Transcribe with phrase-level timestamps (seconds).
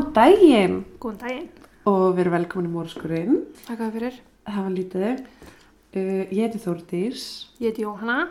[0.00, 1.48] Góðan daginn Góðan daginn.
[1.84, 3.34] og við erum velkomin í Mórskurinn.
[3.66, 4.14] Takk fyrir.
[4.46, 5.18] Það var lítið.
[5.90, 7.24] Uh, ég heiti Þórdís
[7.60, 8.28] Ég heiti Jóhanna.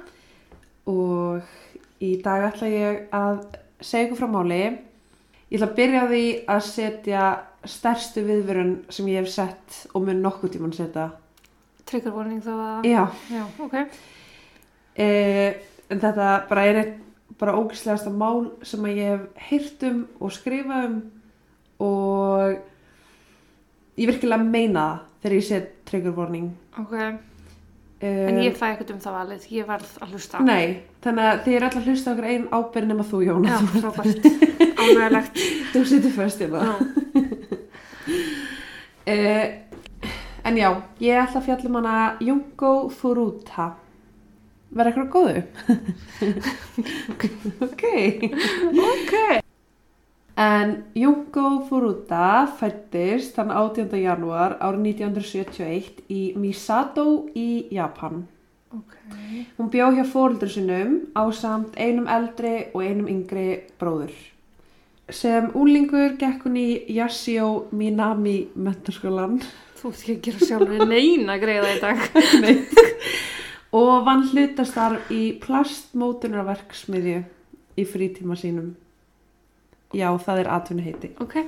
[0.90, 1.44] og
[2.02, 3.44] í dag ætla ég að
[3.82, 4.80] segja ykkur frá máli.
[5.52, 6.24] Ég ætla að byrja því
[6.56, 7.28] að setja
[7.66, 11.12] stærstu viðvörun sem ég hef sett og mun nokkuð tíman setja.
[11.86, 12.90] Trigger warning þá að...
[12.90, 13.78] Já, Já, ok.
[14.98, 15.54] uh,
[15.94, 16.98] en þetta bara er eitt
[17.38, 21.00] bara ógæslegasta mál sem að ég hef heyrt um og skrifað um
[21.80, 22.60] og
[24.00, 26.52] ég virkilega meina það þegar ég set trigger warning.
[26.80, 26.94] Ok.
[28.00, 29.48] Um, En ég fæ ekkert um það valið.
[29.52, 30.40] Ég varð að hlusta.
[30.48, 33.58] Nei, þannig að þið er alltaf að hlusta okkur einn ábyrð nema þú Jón Já,
[33.74, 34.24] frábært.
[34.80, 35.42] Ánægilegt.
[35.74, 36.68] þú situr fyrst í það
[40.50, 40.70] En já,
[41.04, 43.66] ég ætla að fjalla um hana Jungo Furuta
[44.70, 45.42] Verða eitthvað góðu?
[47.66, 47.84] ok
[48.86, 49.14] Ok.
[50.40, 53.92] En Jungo Furuta fættist þann 18.
[54.00, 58.22] janúar árið 1971 í Misato í Japan
[58.72, 58.96] Ok.
[59.58, 64.14] Hún bjó hjá fóreldur sinum á samt einum eldri og einum yngri bróður.
[65.10, 69.40] Sem úlingur gekk hún í Yashio Minami menturskólan
[69.80, 71.98] Þú ert ekki að gera sjálfur neina greiða í dag.
[73.80, 77.24] og vann hlutastarf í plastmótunarverksmiðju
[77.80, 78.76] í frítíma sínum.
[79.96, 81.12] Já, það er atvinnuheiti.
[81.24, 81.40] Ok.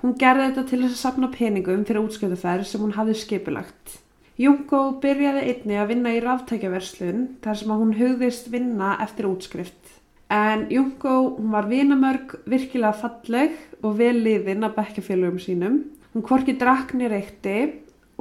[0.00, 3.98] Hún gerði þetta til þess að sapna peningum fyrir útskjöðuferð sem hún hafði skipulagt.
[4.40, 9.98] Jungo byrjaði einni að vinna í ráftækjaverslun þar sem hún hugðist vinna eftir útskrift.
[10.32, 15.76] En Jungo, hún var vinamörg, virkilega falleg og vel liðin að bekkjafélögum sínum.
[16.14, 17.58] Hún hvorki drakni reykti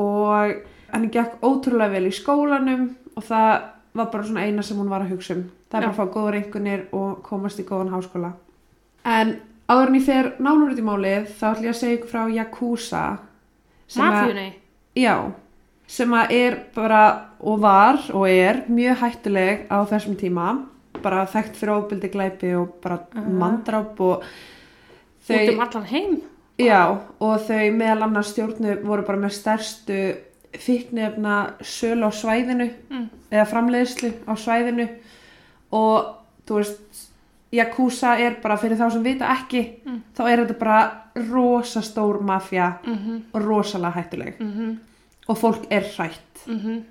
[0.02, 0.60] og
[0.92, 3.54] henni gekk ótrúlega vel í skólanum og það
[3.96, 5.48] var bara svona eina sem hún var að hugsa um.
[5.70, 5.96] Það er bara Já.
[5.96, 8.34] að fá góða reyngunir og komast í góðan háskóla.
[9.10, 9.36] En
[9.70, 12.24] áður en ég fer nánur út í málið þá ætlum ég að segja ykkur frá
[12.36, 13.04] Yakuza.
[13.98, 14.48] Mafjunni.
[15.00, 15.16] Já,
[15.90, 17.04] sem að er bara
[17.40, 20.50] og var og er mjög hættuleg á þessum tíma.
[21.02, 23.24] Bara þekkt fyrir ofbyldi glæpi og bara Aha.
[23.30, 24.24] mandrap og
[25.30, 26.18] Út um þau, allan heim.
[26.60, 30.00] já, og þau meðal annars stjórnu voru bara með stærstu
[30.58, 33.10] fíknefna sölu á svæðinu Mm.
[33.32, 34.88] eða framleiðslu á svæðinu
[35.72, 36.16] og
[36.48, 37.09] þú veist
[37.52, 40.02] Yakuza er bara fyrir þá sem vita ekki Mm.
[40.16, 41.02] þá er þetta bara
[41.32, 43.22] rosa stór mafja Mhm.
[43.34, 44.78] og rosalega hættuleg Mhm.
[45.30, 46.84] og fólk er hrætt Mhm.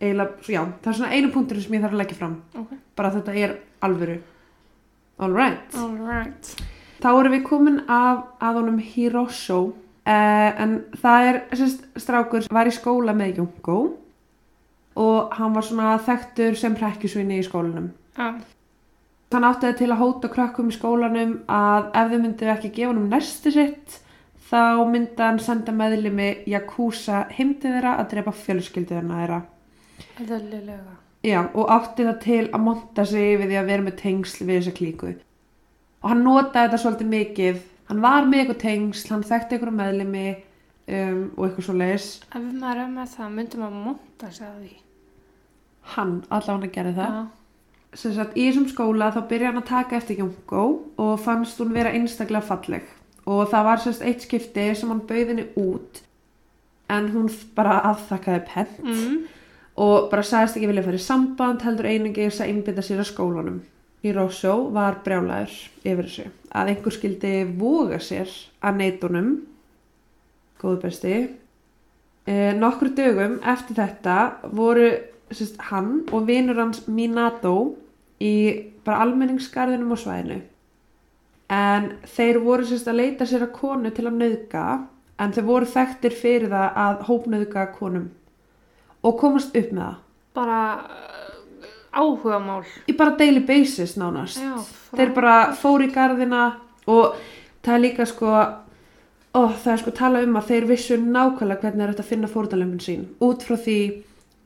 [0.00, 2.68] eiginlega, já, það er svona einu punktur sem ég þarf að leggja fram Ok.
[2.96, 4.20] bara þetta er alvöru
[5.18, 6.56] alright right.
[7.00, 9.72] þá erum við komin af að honum Hiroshó uh,
[10.06, 13.98] en það er sérst, strákur var í skóla með Jungo
[14.96, 18.34] og hann var svona þekktur sem prekkjusvinni í skólanum Já.
[19.36, 22.92] Hann átti það til að hóta krökkum í skólanum að ef þau myndu ekki gefa
[22.92, 24.00] hann um næstu sitt
[24.48, 29.40] þá myndi hann senda meðlimi Yakuza heim til þeirra að drepa fjölskylduðina þeirra
[30.18, 30.96] Eðlilega.
[31.26, 34.60] Já, og átti það til að monta sig við því að vera með tengsl við
[34.60, 35.14] þessa klíku.
[36.02, 37.62] Og hann notaði þetta svolítið mikið.
[37.88, 42.08] Hann var með eitthvað tengsl, hann þekkti eitthvað meðlimi um, og eitthvað svo leis.
[42.28, 44.72] Ef maður er með það, myndum maður monta sig að því.
[45.96, 47.18] Hann, allavega hann að gera það.
[47.18, 47.37] Já.
[47.96, 50.64] Sagt, í þessum skóla þá byrjaði hann að taka eftir Jónkó
[51.00, 52.84] og fannst hún vera einstaklega falleg.
[53.28, 56.02] Og það var sérst eitt skipti sem hann bauð henni út
[56.92, 58.78] en hún bara afþakkaði pent.
[58.84, 59.18] Mm.
[59.78, 63.58] og bara sagðist ekki vilja fara í samband heldur einungis að einbytta sér að skólanum.
[64.02, 68.30] Hiroshó var brjálæður yfir þessu að einhver skildi voga sér
[68.62, 69.30] að neitunum
[70.58, 71.14] góðu besti
[72.26, 74.18] eh, nokkur dögum eftir þetta
[74.54, 74.88] voru
[75.30, 77.54] sérst, hann og vinur hans Minato
[78.20, 78.32] í
[78.84, 80.38] bara almenningsgarðinum á svæðinu
[81.48, 84.64] en þeir voru sérst að leita sér að konu til að nauðga
[85.18, 88.08] en þeir voru þekktir fyrir það að hópnauðga konum
[89.02, 90.04] og komast upp með það
[90.38, 92.62] Bara uh, áhugamál.
[92.86, 94.54] í bara daily basis nánast Já.
[94.94, 96.42] þeir bara fóru í garðina
[96.86, 97.16] og
[97.64, 101.84] það er líka sko ó, það er sko tala um að þeir vissu nákvæmlega hvernig
[101.86, 103.78] er þetta að finna fórtalöfun sín út frá því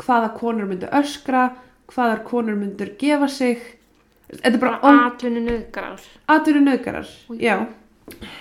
[0.00, 1.50] hvaða konur myndu öskra
[1.92, 3.60] hvaðar konur myndur gefa sig
[4.32, 6.00] þetta er bara atvinni nöðgarar.
[6.28, 7.66] atvinnu nöðgarar já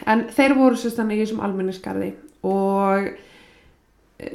[0.08, 2.12] en þeir voru sérst þannig í þessum almennisgarði
[2.48, 3.12] og
[4.22, 4.30] e,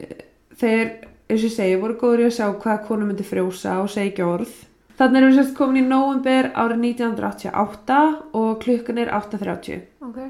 [0.61, 0.91] þeir
[1.27, 4.29] eins og ég segi, voru góður í að sjá hvað konu myndi frjósa og segja
[4.31, 4.53] orð.
[4.97, 7.97] Þannig erum við sérst komin í nóvember árið 1988
[8.39, 9.81] og klukkan er 8.30.
[10.07, 10.21] Ok.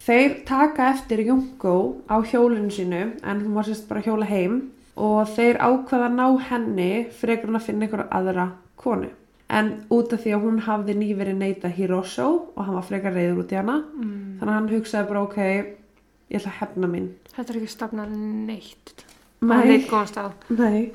[0.00, 1.74] Þeir taka eftir Jungo
[2.08, 4.62] á hjólinu sínu en hún var sérst bara hjóla heim
[5.00, 9.08] og þeir ákvaða að ná henni frekar en að finna einhverja aðra konu.
[9.50, 13.40] en út af því að hún hafði nýverið neita Hiroshi og hann var frekar reyður
[13.42, 14.38] út í hana Mm.
[14.38, 15.36] þannig að hann hugsaði bara ok
[16.30, 18.10] ég ætla að hefna mín Þetta er ekki stafnað
[18.46, 19.04] neitt.
[19.40, 19.78] Nei.
[20.50, 20.92] Nei.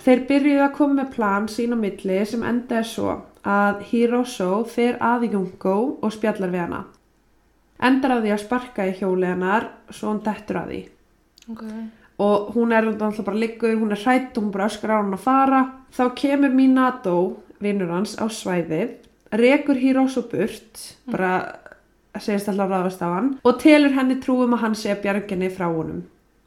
[0.00, 3.14] Þeir byrjuðu að koma með plan sín á milli sem endaði svo
[3.44, 6.84] að Hiroshi fer að Jungo og spjallar við hana.
[7.82, 10.80] Endar að því að sparka í hjóli hennar svo hún dettur að því.
[11.50, 11.64] Ok.
[12.18, 15.14] Og hún er alltaf bara liggur, hún er hrætt og hún bara öskar á hann
[15.16, 15.62] að fara.
[15.96, 17.16] Þá kemur Minato,
[17.60, 18.92] vinnur hans, á svæðið,
[19.34, 21.32] rekur Hiroshi burt, bara
[22.22, 25.66] segist alltaf ráðast á hann og telur henni trúum að hann sé að bjarginni frá
[25.66, 26.04] honum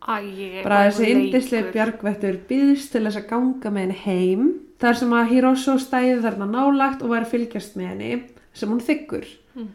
[0.07, 4.45] Æ, bara þessi indislega bjargvættur býðist til þess að ganga með henni heim
[4.79, 8.13] þar sem að Hiroshi stæði þarna nálagt og væri fylgjast með henni
[8.55, 9.27] sem hún þykkur
[9.57, 9.67] Mm.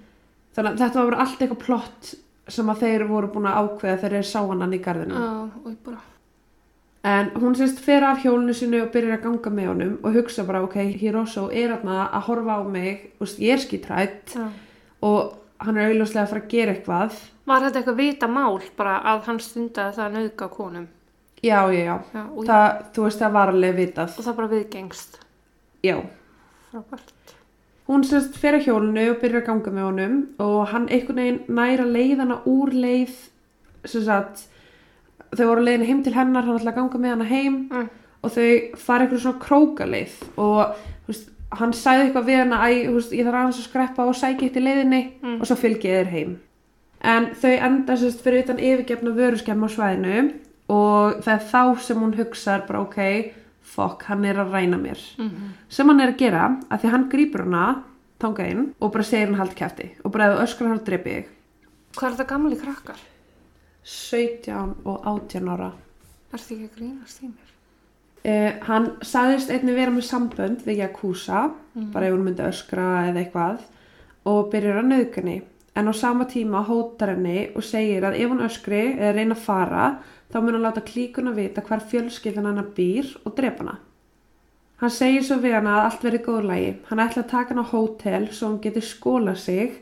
[0.57, 2.15] þannig að þetta var bara allt eitthvað plott
[2.53, 4.81] sem að þeir voru búin að ákveða þegar þeir sá hann í
[5.67, 6.01] og bara.
[7.05, 10.45] en hún sérst fer af hjólinu sinu og byrjar að ganga með honum og hugsa
[10.47, 14.49] bara ok, Hiroshi er að horfa á mig úst, ég er skítrætt Já.
[15.03, 18.99] og hann er auðljóslega að fara að gera eitthvað Var þetta eitthvað vita mál bara
[19.03, 20.87] að hann stundaði það að nauðga konum?
[21.43, 24.53] já, já, já, Já, og, það, þú veist það var alveg vitað og það bara
[24.53, 25.19] viðgengst.
[25.83, 25.97] já
[26.71, 27.11] Frábært.
[27.93, 31.41] Hún sérst fer að hjólinu og byrjar að ganga með honum og hann einhvern veginn
[31.59, 33.13] næra leiðana úr leið
[33.85, 34.47] sem sagt
[35.37, 37.89] þau voru leiðinu heim til hennar, hann ætla að ganga með hana heim Mm.
[38.23, 40.77] og þau fara einhverjum svona krókaleið og
[41.09, 41.29] veist,
[41.59, 44.65] hann sagði eitthvað við hana að ég þarf aðeins að skreppa og sækja eitt í
[44.65, 45.41] leiðinni Mm.
[45.41, 46.37] og svo fylgja þér heim
[47.03, 50.33] en þau enda sérst fyrir utan yfirgefna vöruskemm á svæðinu
[50.71, 53.33] og það er þá sem hún hugsar bara ok,
[53.73, 57.09] fokk, hann er að ræna mér Mm sem hann er að gera að því hann
[57.13, 57.63] grýpur hana
[58.21, 61.15] þangað inn og bara segir hann hald kæfti og bara ef þú öskrar hann drepi
[61.17, 61.31] þig
[61.97, 63.01] Hvað er þetta gamli krakkar?
[63.85, 65.73] 17 og 18 ára
[66.33, 67.49] Er þetta ekki að grínast í mér?
[68.25, 71.91] eh, hann sagðist einnig vera með sambönd við Yakuza Mm.
[71.93, 73.61] bara ef hún myndi öskra eða eitthvað
[74.29, 75.37] og byrjar að nauðgani
[75.75, 79.41] en á sama tíma hótar henni og segir að ef hún öskri eða reyna að
[79.47, 79.87] fara
[80.33, 83.79] þá mun hann láta klíkuna vita hvar fjölskyldan hennar býr og drepa hana
[84.83, 86.71] Hann segir svo við hana að allt verið góð lagi.
[86.89, 89.77] Hann ætla að taka hann á hótel svo hann geti skóla sig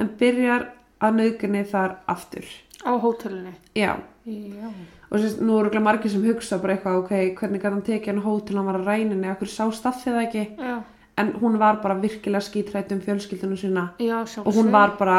[0.00, 0.70] en byrjar
[1.04, 2.46] að nauðginni þar aftur.
[2.80, 3.52] Á hótelinu?
[3.76, 4.70] Já, Já.
[5.10, 8.10] og sérst, nú eru örugglega margir sem hugsa bara eitthvað, ok, hvernig gæti hann tekið
[8.14, 10.44] hann á hótel, hann var að ræninni, okkur sá staffið það ekki.
[10.56, 10.76] Já.
[11.20, 15.18] En hún var bara virkilega skítrætt um fjölskyldunum sína Já, og hún var bara,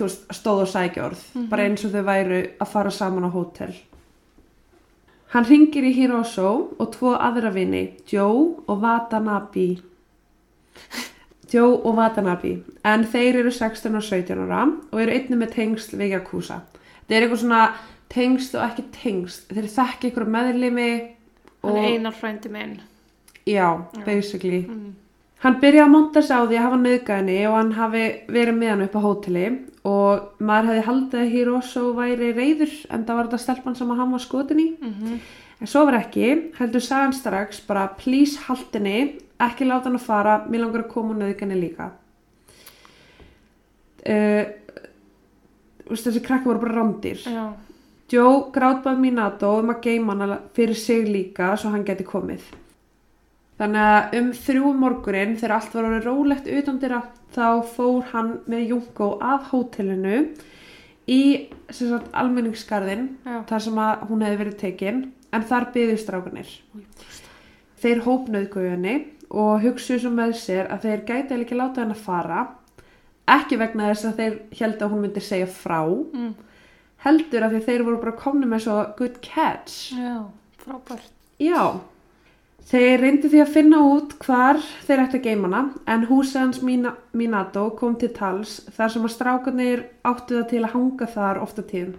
[0.00, 3.76] veist, stóð og sækjórð, bara eins og þau væru að fara saman á hótel.
[5.34, 9.68] Hann ringir í Hiroshi og tvo aðra vini, Joe og Watanabe.
[11.52, 15.94] Joe og Watanabe, en þeir eru 16 og 17 ára og eru einnig með tengsl
[16.00, 16.60] við Yakuza.
[17.06, 17.60] Þeir eru eitthvað svona
[18.10, 20.88] tengsl og ekki tengsl, þeir þekki ykkur meðlimi
[21.62, 22.80] Hann og, er einar frændi minn.
[23.46, 23.68] já,
[24.04, 24.64] basically.
[24.66, 24.94] Mm.
[25.44, 28.70] Hann byrjaði að monta sig á því að hafa nöðgæðinni og hann hafi verið með
[28.72, 29.46] hann upp á hóteli
[29.86, 34.14] og maður hefði haldið að Hiroshi væri reyður en það var þetta stelpan sem hann
[34.14, 34.70] var skotin í.
[34.82, 35.18] Mm
[35.56, 40.34] En svo var ekki, heldur sagan strax bara please haldinni, ekki láta hann að fara,
[40.50, 41.86] mér langar að koma nöðgæðinni líka.
[44.04, 44.44] Uh,
[45.88, 47.24] þessi krakki voru bara randir.
[47.24, 47.54] Já.
[48.12, 52.44] Joe grátbað Minato um að geima hana fyrir sig líka svo hann geti komið.
[53.56, 56.98] Þannig að um þrjú morgunin þegar allt var orðið rólegt utan dyrra
[57.32, 60.18] þá fór hann með Junko af hótelinu
[61.08, 61.20] í
[61.72, 63.38] sagt, almenningskarðin Já.
[63.48, 65.00] þar sem að hún hefði verið tekin
[65.32, 66.50] en þar byggðu strákunir.
[67.80, 68.94] Þeir hópnauðguðu henni
[69.30, 72.44] og hugsuðu svo með sér að þeir gæti ekki láta henni að fara
[73.26, 76.34] ekki vegna þess að þeir held að hún myndi segja frá Mm.
[77.06, 79.92] heldur að þeir voru bara komni með svo good catch.
[79.96, 80.24] Já,
[80.62, 81.08] frábært.
[81.38, 81.80] Já,
[82.66, 86.06] þeir reyndi því að finna út hvar þeir ætti að geima hana en
[86.66, 91.42] Mina, Minato kom til tals þar sem að strákarnir áttu það til að hanga þar
[91.42, 91.96] ofta tíðum.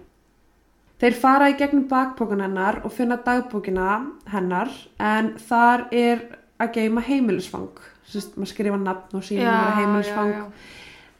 [0.98, 3.90] Þeir fara í gegnum bakpókan hennar og finna dagbókina
[4.32, 6.24] hennar en þar er
[6.58, 7.78] að geima heimilisfang.
[8.08, 10.46] Sist, maður skrifa nafn og síðan vera heimilisfang já, já.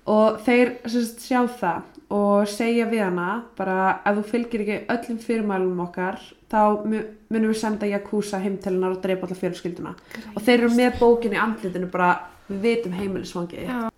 [0.09, 3.28] og þeir sérst, sjá það og segja við hana
[3.59, 6.19] bara ef þú fylgir ekki öllum fyrirmælum okkar
[6.50, 9.95] þá mu- munum við senda Yakuza heim til hennar og dreipa alla fjölskylduna
[10.35, 12.11] og þeir eru með bókin í andlitinu bara
[12.50, 13.90] við vitum heimilisfangi Já.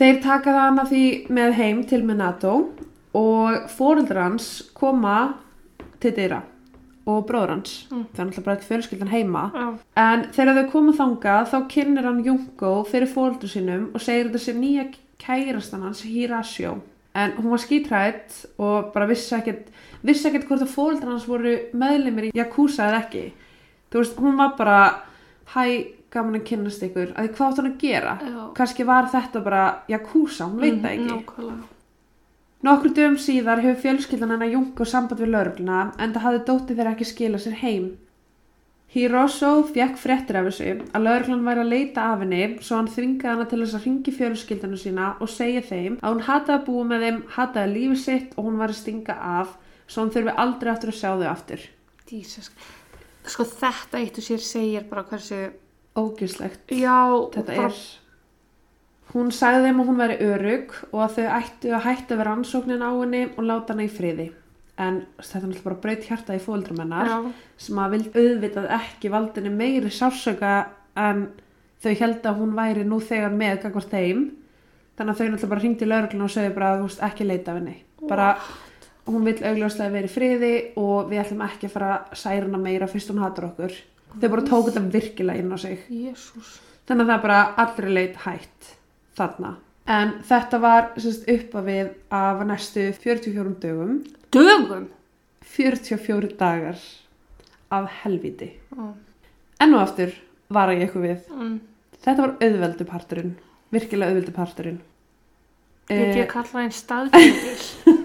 [0.00, 2.54] þeir taka það hana því með heim til Minato
[3.14, 5.16] og fóreldrar hans koma
[6.00, 6.42] til dyra
[7.10, 8.04] og bróður hans Mm.
[8.14, 9.78] það er náttúrulega bara fjölskyldan heima Já.
[9.96, 14.38] En þegar þau koma þangað þá kynnir hann Junko fyrir fóldur sínum og segir þetta
[14.44, 14.84] sé nýja
[15.18, 16.80] kærastan hans Hirashio.
[17.14, 19.66] En hún var skítrætt og bara vissi ekkert,
[20.02, 23.24] vissi ekkert hvort að fóldur hans voru meðlimir í Yakuza eða ekki.
[23.90, 24.80] Þú veist, hún var bara,
[25.54, 25.64] hæ,
[26.10, 28.38] gaman að kynnast ykkur að því hvað átt hann að gera Já.
[28.56, 31.68] kannski var þetta bara Jakúsa, hún veit það ekki Nákvæmlega.
[32.60, 36.94] Nokkur dögum síðar hefur fjölskyldan hennar Junko samband við laurugluna en það hafði dóttir þeirra
[36.96, 37.86] ekki skila sér heim.
[38.90, 43.32] Hiroso fekk fréttir af þessu að lauruglan væri að leita af henni svo hann þvingaði
[43.32, 46.86] hana til þess að ringi fjölskyldanu sína og segja þeim að hún hataði að búa
[46.90, 49.54] með þeim, hataði lífi sitt og hún var að stinga af
[49.90, 51.64] svo hann þurfi aldrei aftur að sjá þau aftur.
[52.10, 52.50] Jesus.
[53.30, 55.48] Sko þetta eitt og sér segir bara hversu,
[55.98, 56.70] Ógislegt.
[56.70, 57.78] Þetta bara, er...
[59.10, 62.84] Hún sagði þeim að hún væri örug og að þau ættu að hætta við rannsóknin
[62.86, 64.28] á henni og láta hana í friði.
[64.80, 67.16] En þetta er bara braut hjarta í já,
[67.58, 70.52] sem að vild auðvitað ekki valdinni meiri sásöka
[70.96, 71.26] en
[71.82, 74.24] þau held að hún væri nú þegar með gagvart þeim
[74.96, 77.26] þannig að þau náttúrulega bara hringdi í lauruglun og sögðu bara að þú veist ekki
[77.26, 77.76] leita af henni
[78.08, 78.26] bara
[79.14, 82.58] hún vill augljóslega vera í friði og við ætlum ekki að fara að særa hana
[82.58, 83.74] meira fyrst hún hatur okkur
[84.20, 86.58] þau bara tóku þetta virkilega inn á sig Jésús.
[86.88, 88.70] þannig að það bara allri leit hætt
[89.16, 89.52] þarna
[89.90, 94.00] en þetta var sérst, upp að við af næstu 44 dögum
[94.30, 94.88] Dögum?
[95.42, 96.78] 44 dagar
[97.70, 98.92] af helviti Mm.
[99.60, 100.12] enn og aftur
[100.50, 101.60] var ég eitthvað við Mm.
[102.04, 103.34] þetta var auðveldu parturinn
[103.72, 104.80] virkilega auðveldu parturinn
[105.90, 107.62] Get Eh, ég kalla einn staðbyrðil?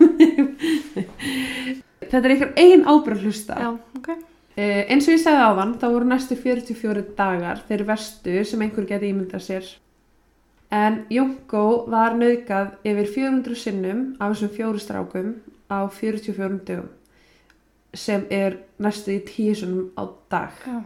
[2.15, 3.69] þetta er einhver ein ábyrð hlusta já,
[3.99, 4.09] ok.
[4.55, 8.87] eh, eins og ég segði áðan þá voru næstu 44 dagar þeir vestu sem einhver
[8.89, 9.71] geti ímyndað sér
[10.75, 15.33] en Jónkó var nöðgað yfir 400 sinnum af þessum fjóru strákum
[15.69, 16.91] á 44 dögum
[17.95, 20.81] sem er næstu í tísunum á dag Já.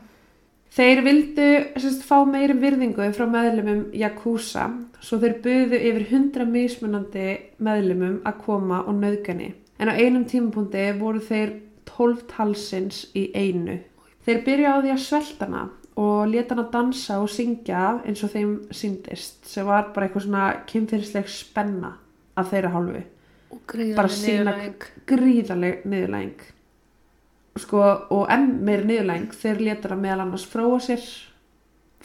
[0.70, 1.46] Þeir vildu
[1.82, 4.68] sérst, fá meiri virðingu frá meðlumum Yakuza
[5.02, 7.26] svo þeir buðu yfir 100 mismunandi
[7.66, 9.50] meðlumum að koma og nöðgani.
[9.80, 11.56] En á einum tímapunkti voru þeir
[11.88, 13.80] 12 talsins í einu.
[14.28, 15.64] Þeir byrja á því að svelta hana
[16.00, 20.46] og leta hana dansa og syngja eins og þeim syndist sem var bara eitthvað svona
[20.70, 21.96] kynfyrirsleg spenna
[22.40, 23.04] af þeirra hálfu.
[23.50, 24.56] Og greiðan Bara sína
[25.10, 26.48] gríðarleg niðurlæging
[27.60, 27.82] sko,
[28.16, 31.04] og enn meiri niðurlæging þeir leta hana meðal annars fróa sér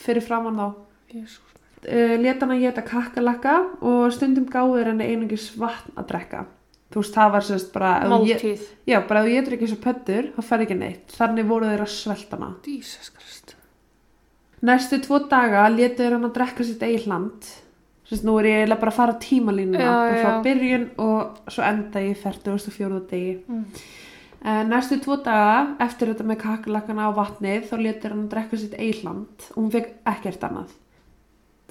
[0.01, 0.67] fyrir framann þá
[1.13, 1.55] Jésús.
[1.91, 6.47] uh, leta hana geta kakkalakka og stundum gáður henni einungis vatn að drekka
[6.95, 8.63] þú veist það var sérst bara Máltíð.
[8.87, 11.83] já bara ef þú getur ekki svo pöttur þá fer ekki neitt þannig voru þeir
[11.85, 13.57] að svelta hana Jesus Christ.
[14.63, 17.51] næstu tvo daga letu þeir hann að drekka sitt eigin hland
[18.09, 22.17] sérst nú er ég bara að fara tímalínuna bara frá byrjun og svo enda ég
[22.21, 23.01] 44.
[23.11, 23.65] degi Mm.
[24.45, 28.59] En næstu tvo daga eftir þetta með kakkalakkana á vatnið þá letur hann að drekka
[28.61, 30.75] sitt eiland og hún fekk ekkert annað.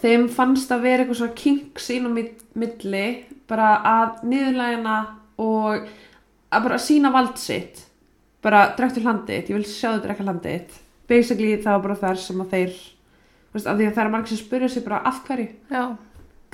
[0.04, 3.06] Þeim fannst að vera eitthvað svona kink sín á mi- milli
[3.48, 4.96] bara að niðurlægina
[5.40, 5.88] og
[6.54, 7.86] að bara sína vald sitt.
[8.44, 10.80] Bara drektu hlandið þitt, ég vil sjá þau drekka hlandið þitt.
[11.08, 12.74] Basically það var bara þar sem að þeir,
[13.54, 15.84] veist, af því að það er margir sem spyrja sig bara af hverju, Já,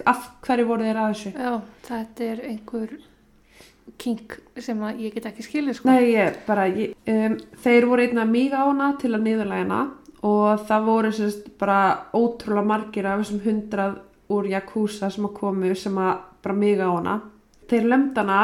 [0.05, 1.31] af hverju voru þeir að þessu.
[1.33, 2.89] já, þetta er einhver
[3.97, 5.89] kink sem að ég get ekki skilið sko.
[5.89, 9.79] Nei, ég bara, ég, um, þeir voru einna míga á hana til að niðurlæga hana
[10.23, 13.99] og það voru sérst bara ótrúlega margir af þessum hundrað
[14.29, 17.15] úr Yakuza sem að komu sem að bara míga á hana.
[17.69, 18.39] Þeir lömd hana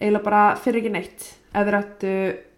[0.00, 1.28] eiginlega bara fyrir ekki neitt.
[1.54, 2.12] Ef þeir ættu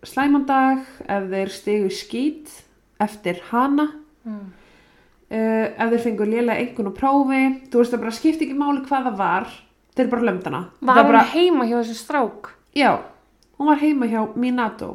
[0.07, 2.61] slæmandag, ef þeir stigu í skít
[3.01, 3.89] eftir hana,
[4.25, 4.53] Mm.
[5.31, 8.81] uh, ef þeir fengu lélega einhvern á prófi, þú veist það bara skipti ekki máli
[8.87, 9.51] hvað það var,
[9.97, 10.61] þeir bara lömd hana.
[10.81, 12.49] Var hún bara, heima hjá þessu strák?
[12.75, 12.93] Já,
[13.59, 14.95] hún var heima hjá Minato.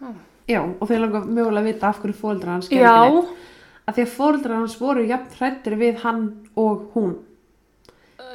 [0.00, 0.14] Hmm.
[0.48, 3.30] Já, og þeir langar mögulega að vita af hverju fóreldrar hans ekki neitt.
[3.86, 6.22] Af því að fóreldrar hans voru jafn hrættir við hann
[6.56, 7.16] og hún.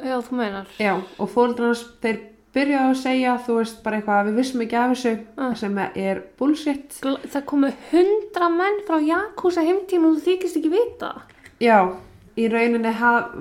[0.02, 0.66] já, þú meinar.
[0.80, 2.18] Já, og fóreldrar hans, þeir
[2.52, 5.54] byrjaðu að segja, þú veist, bara eitthvað, við vissum ekki af þessu, Ah.
[5.54, 6.88] sem er bullshit.
[7.00, 11.12] Það komu hundra menn frá Jakúsa heimtíma og þú þykist ekki vita.
[11.60, 11.94] Já,
[12.36, 12.92] í rauninni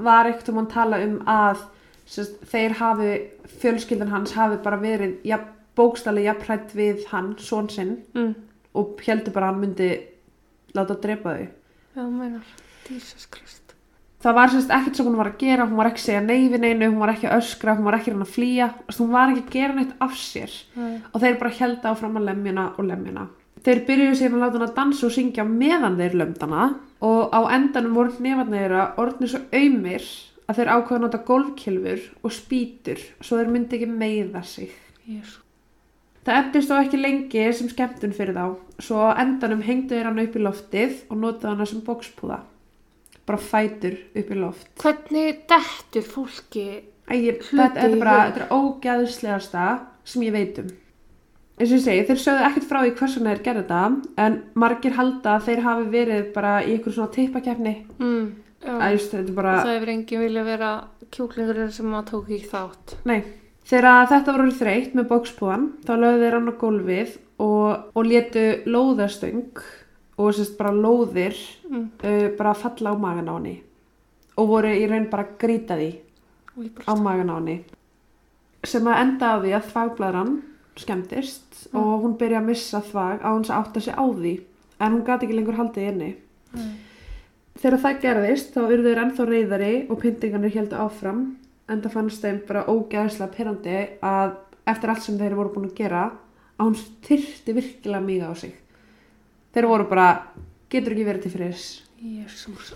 [0.04, 1.58] var ekkert um að tala um að
[2.08, 3.12] sérst, þeir hafi,
[3.60, 8.36] fjölskyldan hans hafi bara verið jafn, bókstali jafn hrætt við hann, són sinn, Mm.
[8.78, 9.90] Og heldur bara að hann myndi
[10.78, 11.50] láta drepa þau.
[11.96, 12.54] Já, meinar.
[12.88, 13.62] Jesus Christ.
[14.22, 16.50] Það var sérst ekkert sem hún var að gera, hún var ekki að segja nei
[16.52, 18.68] við neinu, hún var ekki að öskra, hún var ekki að að flýja,
[19.00, 21.00] hún var ekki að gera neitt af sér Nei.
[21.10, 23.24] og þeir bara held áfram að lemjuna og lemjuna.
[23.66, 26.68] Þeir byrjuðu síðan að láta hana dansa og syngja meðan þeir lömdana
[27.10, 30.08] og á endanum voru hnefarnir þeirra orðnir svo auðmir
[30.46, 34.76] að þeir ákveða að nota golfkilfur og spýtur svo þeir myndi ekki meiða sig.
[35.10, 35.41] Jésu.
[36.22, 38.46] Það endist þó ekki lengi sem skemmtun fyrir þá,
[38.84, 42.44] svo endanum hengdu þeir hann upp í loftið og notaðu hana sem bókspúða.
[43.26, 44.70] Bara fætur upp í loft.
[44.82, 46.68] Hvernig dettur fólki?
[47.10, 49.66] Æ, ég, Hluti þetta, er í bara, þetta er ógæðslegasta
[50.08, 50.70] sem ég veit um.
[51.58, 54.38] eins og ég segi, þeir sögðu ekkert frá því hvers vegna þeir gerðu þetta en
[54.64, 58.32] margir halda að þeir hafi verið bara í ykkur svona tippakefni mm,
[58.66, 60.72] er bara, það hefur enginn vilja vera
[61.12, 63.20] kjúklingurinn sem að tók ekki þátt nei
[63.70, 68.46] þegar þetta voru þreytt með bókspúan þá lögðu þeir hann á gólfið og, og létu
[68.66, 69.62] lóðastöng
[70.22, 71.38] og sérst bara lóðir
[71.70, 71.86] mm.
[72.04, 73.58] uh, bara falla á magan á henni
[74.38, 76.02] og voru í raun bara ég
[76.88, 77.60] á magan á henni
[78.64, 80.34] sem að enda á því að þvagblæðran
[80.78, 81.78] skemmtist Mm.
[81.78, 84.32] og hún byrja að missa þvag á hans að átta sig á því
[84.82, 86.16] en hún gati ekki lengur haldið inni
[86.52, 86.72] Mm.
[87.62, 91.22] þegar það gerðist þá urðu þeir ennþá reyðari og pyntingarnir heldur áfram
[91.72, 94.36] en það fannst þeim bara ógæðslega pyrrandi að
[94.72, 96.06] eftir allt sem þeir voru búin að gera
[96.58, 98.56] að hún þyrfti virkilega mýga á sig.
[99.52, 100.08] Þeir voru bara
[100.72, 101.70] getur ekki verið til friðs?
[102.02, 102.74] Jésús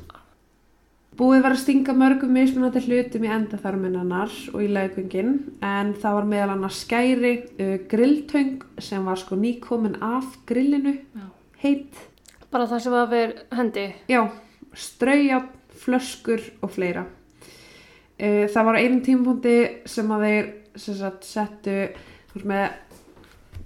[1.16, 5.30] Búið var að stinga mörgum mismunandi hlutum í endaþarminn hennar og í leggungin
[5.64, 11.30] en það var meðal annars skæri, uh, grilltöng sem var sko nýkomin af grillinu, Já.
[11.64, 12.02] heit,
[12.52, 13.86] bara það sem að vera hendi.
[14.12, 14.22] Já,
[14.76, 15.40] strauja,
[15.86, 17.06] flöskur og fleira.
[18.16, 19.56] Uh, það var á einum tímapunkti
[19.92, 20.46] sem að þeir
[20.80, 21.74] sem sagt, settu
[22.32, 22.70] þú veist, með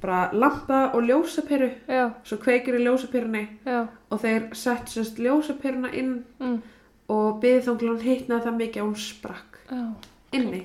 [0.01, 5.91] bara lampa og ljósaperu, já, svo kveikir í ljósaperunni já, og þeir settu sérst ljósaperuna
[5.93, 6.57] inn mm,
[7.11, 9.59] og byggði hún hitnaði það mikið að hún sprakk.
[9.69, 9.83] já
[10.39, 10.61] inni.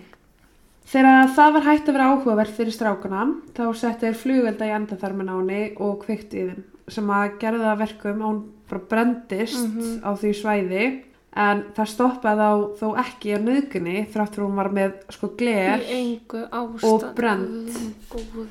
[0.85, 3.23] Þegar það var hægt að vera áhugavert fyrir strákuna,
[3.57, 7.39] þá settu þeir flugvelda í endaþarmin á henni og kveiktu í þeim, sem að
[7.73, 10.01] að verkum að hún bara brendist Mhm.
[10.05, 10.85] á því svæði,
[11.37, 15.83] en það stoppaði þá þó ekki á nöðgunni, þrátt fyrir hún var með sko gler.
[16.85, 17.01] og
[18.11, 18.49] góður.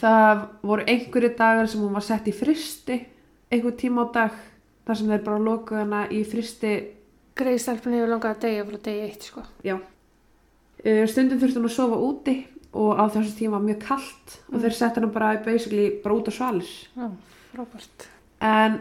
[0.00, 2.96] Það voru einhverju dagar sem hún var sett í fristi,
[3.52, 4.38] einhver tíma á dag,
[4.86, 6.72] þar sem þeir bara lokuðu hana í fristi
[7.40, 9.76] greið stelpunni hefur langað að deyja frá degi eitt sko Já.
[10.80, 12.34] Uh, Stundum þurfti hún að sofa úti
[12.72, 14.62] og á þessu tíma var mjög kallt og Mm.
[14.64, 16.70] þeir sett hann bara basically bara út á svalir.
[16.96, 17.10] já,
[17.54, 18.08] frábært
[18.40, 18.80] En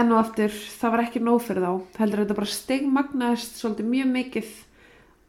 [0.00, 1.72] enn og aftur, það var ekki nóg fyrir þá.
[2.00, 4.50] Heldur þetta bara stigmagnaðist svolítið mjög mikið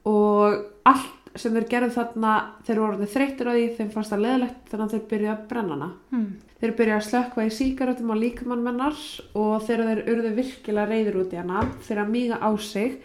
[0.09, 0.57] og
[0.89, 4.69] allt sem þeir gerðu þarna, þeir voru orðið þreyttir á því, þeim fannst það leðilegt
[4.71, 5.89] þannig að þeir byrjuðu að brenna hana.
[6.13, 6.27] hmm.
[6.55, 9.01] Þeir byrjuðu að slökkva í síkaretum á líkamann mennar
[9.35, 12.95] og þegar þeir urðu virkilega reyður út í hana, þeir að míga á sig.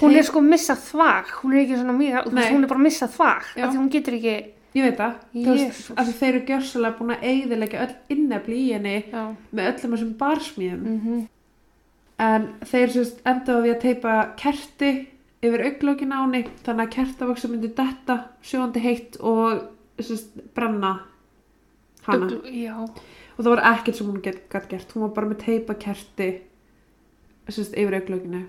[0.00, 1.94] hún er sko missað þvag hún er ekki svona
[2.36, 2.50] Nei.
[2.52, 4.34] hún er bara missað þvag því hún getur ekki
[4.70, 9.22] Ég veit það, því þeir eru gjörsalega búin að eigðilegja öll innefli í henni já,
[9.50, 10.88] með öllum þessum barsmíðum.
[10.94, 11.28] mm
[12.20, 14.88] En þeir sérst endaðu því að teipa kerti
[15.40, 19.62] yfir auglókin á henni, þannig að kertavaksa myndi detta, sjóandi heitt og
[19.96, 20.98] sérst brenna
[22.04, 22.28] hana.
[22.44, 26.28] já, Og það var ekkert sem hún gætt gert, hún var bara með teipa kerti
[27.48, 28.44] sérst yfir auglókinu.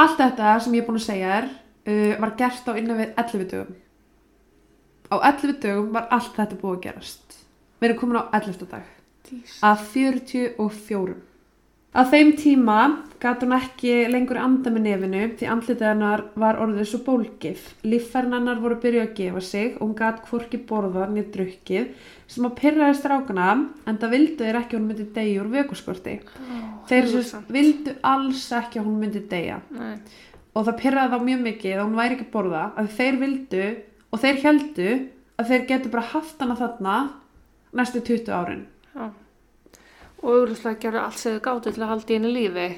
[0.00, 1.50] Allt þetta sem ég er búin að segja er,
[1.86, 3.76] uh, var gert á innan við 11 dögum.
[5.06, 7.38] Á 11 dögum var allt þetta búið að gerast.
[7.78, 8.66] Við erum komin á 11.
[8.70, 8.92] dag.
[9.28, 11.16] dís Að 44.
[11.96, 12.80] Að þeim tíma
[13.22, 17.62] gat hún ekki lengur anda með nefinu því andlitið hennar var orðið svo bólgið.
[17.88, 21.88] Líffærin hennar voru byrjuð að gefa sig og hún gat hvorki borða niður drukkið
[22.34, 23.48] sem að pyrraði strákana
[23.86, 26.18] en það vildu þeir ekki að hún myndi deyja úr vökuskorti.
[26.90, 29.96] Þeir sem vildu alls ekki að hún myndi deyja Nei,
[30.52, 33.66] og það pyrraði þá mjög mikið að hún væri ekki að borða að þeir vildu
[34.16, 34.90] og þeir heldu
[35.36, 36.96] að þeir getur bara haft hana þarna
[37.76, 38.66] næstu 20 árin.
[38.96, 39.06] já
[40.26, 42.68] og auðvitað gerðu allt sem þau gátu til að halda í henni lífi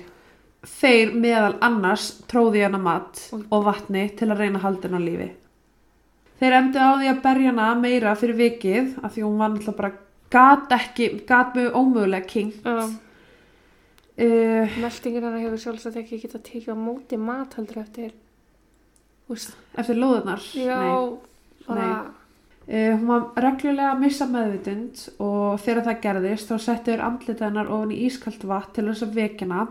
[0.67, 5.29] Þeir meðal annars tróði hana mat og vatni til að reyna að halda á lífi.
[6.41, 9.77] Þeir endur á því að berja hana meira fyrir vikið af því hún var náttúrulega
[9.79, 9.93] bara
[10.35, 12.53] gat ekki, gat mjög ómögulega king.
[12.65, 12.91] já,
[14.19, 18.09] Uh, meldingin hennar hefur sjálfsagt ekki getað tekið á móti mat heldur eftir
[19.31, 20.43] úst, eftir lóðunar.
[20.59, 20.75] já,
[21.69, 21.91] bara
[22.69, 27.47] Uh, hún var reglulega að missa meðvitund og þegar það gerðist þá settu þeir andlita
[27.47, 29.63] hennar ofan í ískalt vatn til þess að vekjana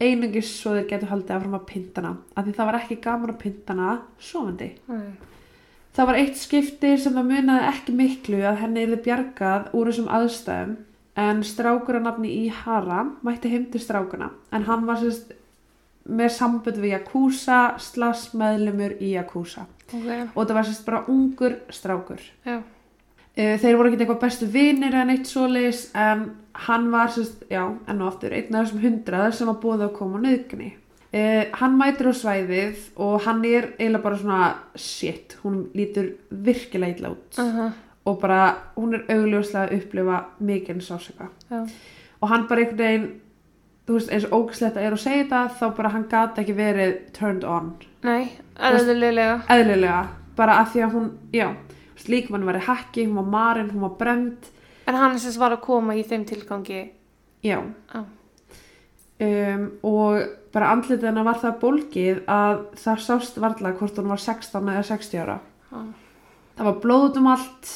[0.00, 3.42] einungis svo þeir getur haldið áfram að pintana af því það var ekki gaman að
[3.42, 4.70] pintana sofandi.
[4.88, 5.10] nei,
[5.92, 10.08] Það var eitt skipti sem það munaði ekki miklu að henni yrði bjargað úr þessum
[10.16, 10.74] aðstæðum
[11.26, 15.36] en strákur að nafni Íhara mætti heim til strákuna en hann var sérst
[16.08, 19.66] með sambönd við Yakuza slass meðlumur í Yakuza.
[19.92, 22.22] Ok, og það var sérst bara ungur strákur.
[22.46, 22.62] já.
[23.34, 26.24] Eh, Þeir voru ekki eitthvað bestu vinir en eitt svoleiðis en
[26.66, 29.94] hann var sérst, já, enn og aftur, einn af þessum hundrað sem var búið að
[29.96, 30.72] koma á nöðgunni.
[31.12, 36.96] Eh, hann mætir á svæðið og hann er eiginlega bara svona shit, hún lítur virkilega
[36.96, 37.38] illa út.
[37.38, 37.72] Uh
[38.04, 41.60] og bara hún er augljóslega að upplifa mikinn sásöka já,
[42.20, 43.04] og hann bara einhvern veginn
[43.92, 46.54] þú veist eins og ógæslegt að er að segja þetta þá bara hann gat ekki
[46.56, 47.68] verið turned on.
[48.02, 49.36] Nei, eðlilega.
[49.52, 50.00] eðlilega,
[50.38, 51.48] bara af því að hún já,
[52.08, 54.50] líkamann var í hakki, hún var marin, hún var brend
[54.88, 56.90] En hann sem var að koma í þeim tilgangi.
[57.44, 57.60] já.
[57.92, 58.00] Já.
[59.22, 64.18] um, og bara andlitið hennar var það bólgið að það sást varla hvort hún var
[64.18, 65.38] 16 eða 60 ára.
[65.70, 65.84] Já.
[66.56, 67.72] það var blóð út um allt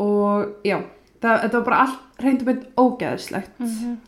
[0.00, 0.78] og já,
[1.22, 3.58] það, þetta var bara allt reyndu beint ógeðslegt.
[3.58, 3.98] Mm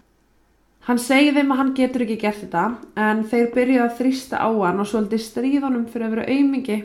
[0.88, 2.62] hann segir þeim að hann getur ekki gert þetta
[2.98, 6.78] en þeir byrjuðu að þrýsta á hann og svolítið stríðunum fyrir að vera aumingi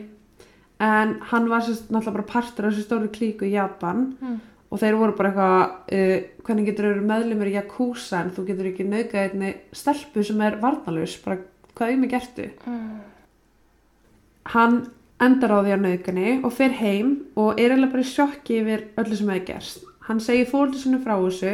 [0.80, 4.38] en hann var sérst náttúrulega bara partur af þessu stóru klíku í Japan Mm.
[4.70, 5.62] og þeir voru bara eitthvað
[5.96, 10.42] uh, hvernig getur þeir meðlumur í Yakuza en þú getur ekki naukað einni stelpu sem
[10.44, 11.38] er varnalus, bara
[11.74, 13.00] hvað aumingi ertu Mm.
[14.54, 14.76] hann
[15.20, 18.84] endar á því að nauðgani og fer heim og er eiginlega bara í sjokki yfir
[19.02, 19.80] öllu sem hefði gerst.
[20.08, 21.54] Hann segir fólkið sinni frá þessu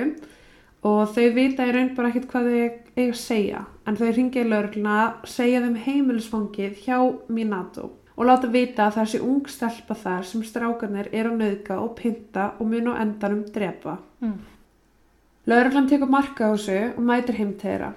[0.83, 2.55] og þau vita í raun bara ekkert hvað þau
[2.93, 8.87] eiga að segja en þau í laurugluna, segja þeim heimilisfangið hjá Minato og láta vita
[8.87, 12.91] að það sé ung stelpa þar sem strákarnir er að nauðga og pynta og mun
[12.93, 13.97] á endanum drepa.
[14.21, 14.39] Mm.
[15.49, 17.93] Lauruglan tekur marka á þessu og mætir heim þeirra.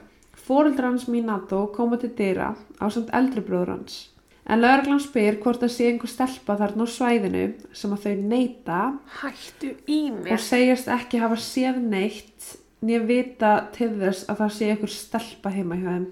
[0.46, 4.06] Fóreldrar hans Minato koma til dyra á samt eldri bróður hans.
[4.46, 8.82] En lauruglan spyr hvort það sé einhver stelpa þarna á svæðinu sem að þau neyta
[9.26, 15.52] og segjast ekki hafa séð neitt nýja vita til þess að það sé einhver stelpa
[15.54, 16.06] heima hjá þeim.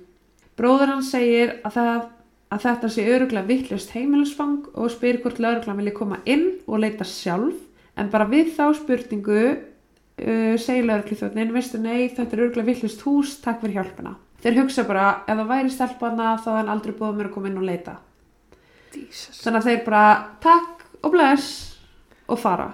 [0.55, 2.03] Bróður hans segir að, það,
[2.55, 7.07] að þetta sé öruglega vittlust heimilisfang og spyr hvort lauruglan vilja koma inn og leita
[7.09, 7.59] sjálf
[7.99, 13.37] en bara við þá spurningu uh, segir laurugluþjóðnin veistu nei þetta er öruglega vittlust hús
[13.43, 14.15] takk fyrir hjálpina.
[14.45, 17.61] Þeir hugsa bara ef það væri stelpana þá hann aldrei búið mér að koma inn
[17.61, 17.99] og leita.
[18.95, 19.41] Jesus.
[19.43, 20.07] Þannig að þeir bara
[20.45, 21.53] takk og bless
[22.31, 22.69] og fara.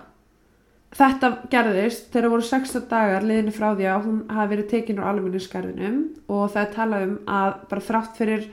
[0.91, 5.07] Þetta gerðist þegar voru 16 dagar liðinni frá því að hún hafi verið tekin úr
[5.13, 6.01] almenningskarfinum
[6.35, 8.49] og það er talað um að bara þrátt fyrir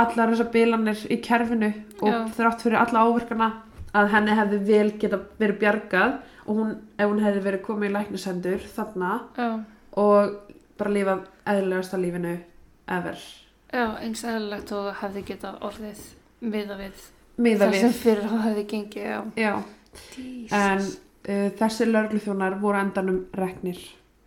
[0.00, 1.68] allar þessar bilanir í kerfinu
[2.00, 2.16] og Já.
[2.38, 3.50] þrátt fyrir alla áverkana
[3.92, 7.92] að henni hefði vel geta verið bjargað og hún, ef hún hefði verið komið í
[7.98, 9.50] læknisendur þarna Já.
[10.00, 12.34] og bara lifað eðlilegasta lífinu
[12.88, 13.20] ever.
[13.72, 16.00] Já, eins eðlilegt og hefði getað orðið
[16.40, 17.04] miða við
[17.42, 18.00] Miða það sem við.
[18.00, 19.20] fyrir þá hefði gengið, já.
[19.36, 19.54] Já,
[20.16, 20.52] Jesus.
[20.56, 23.78] en þessi lörgluþjónar voru endanum reknir.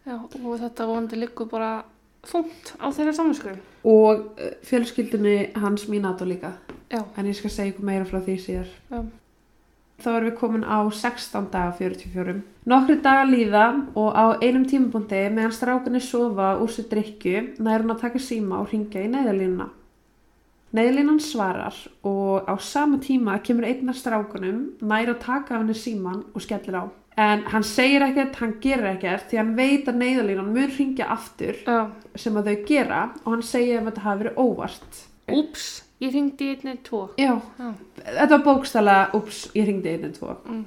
[0.05, 1.83] Já, og þetta vonandi liggur bara
[2.29, 3.61] þungt á þeirra samanskjörum.
[3.85, 6.55] og uh, fjölskyldunni hans Minato líka
[6.89, 8.99] Já, en ég skal segja ykkur meira frá því síðar já.
[10.01, 15.21] þá erum við komin á 16 daga 44 nokkri daga líða og á einum tímabundi
[15.29, 19.69] meðan strákunni sofa úr sér drikju nær hún að taka síma og ringja í neyðalínuna
[20.75, 25.77] neyðalínan svarar og á sama tíma kemur einn af strákunum nær að taka af henni
[25.77, 26.85] síman og skellir á
[27.15, 31.59] en hann segir ekkert, hann gerir ekkert því hann veit að neyðalínan mun ringja aftur
[31.63, 35.65] Já, sem að þau gera og hann segir að þetta hafi verið óvart úps,
[36.03, 37.07] ég ringdi í einni tvo.
[37.19, 37.69] Já, Já.
[38.03, 40.37] þetta var bókstala, ups, ég ringdi einu tvo.
[40.45, 40.63] Mm.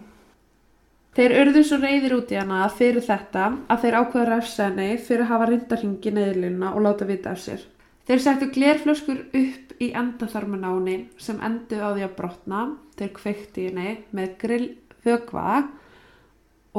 [1.18, 5.24] Þeir urðu svo reyðir út í hana fyrir þetta að þeir ákveða refsa henni fyrir
[5.24, 7.64] að hafa reynda hringi neðluna og láta vita af sér.
[8.08, 12.60] Þeir settu glerflöskur upp í henni sem endu á því að brotna.
[12.96, 14.68] Þeir kveikti henni með grill
[15.04, 15.68] vögva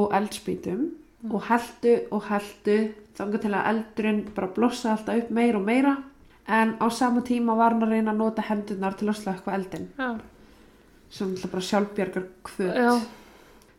[0.00, 0.88] og eldspýtum
[1.30, 2.76] og heldu og heldu
[3.18, 5.94] þangað til að eldurinn bara blossa alltaf upp meira og meira
[6.50, 9.88] en á sama tíma var hann að reyna að nota hendunar til að slökka eldin
[9.98, 10.10] Já,
[11.10, 12.74] sem bara sjálfbjargar kvöt.
[12.74, 12.94] já,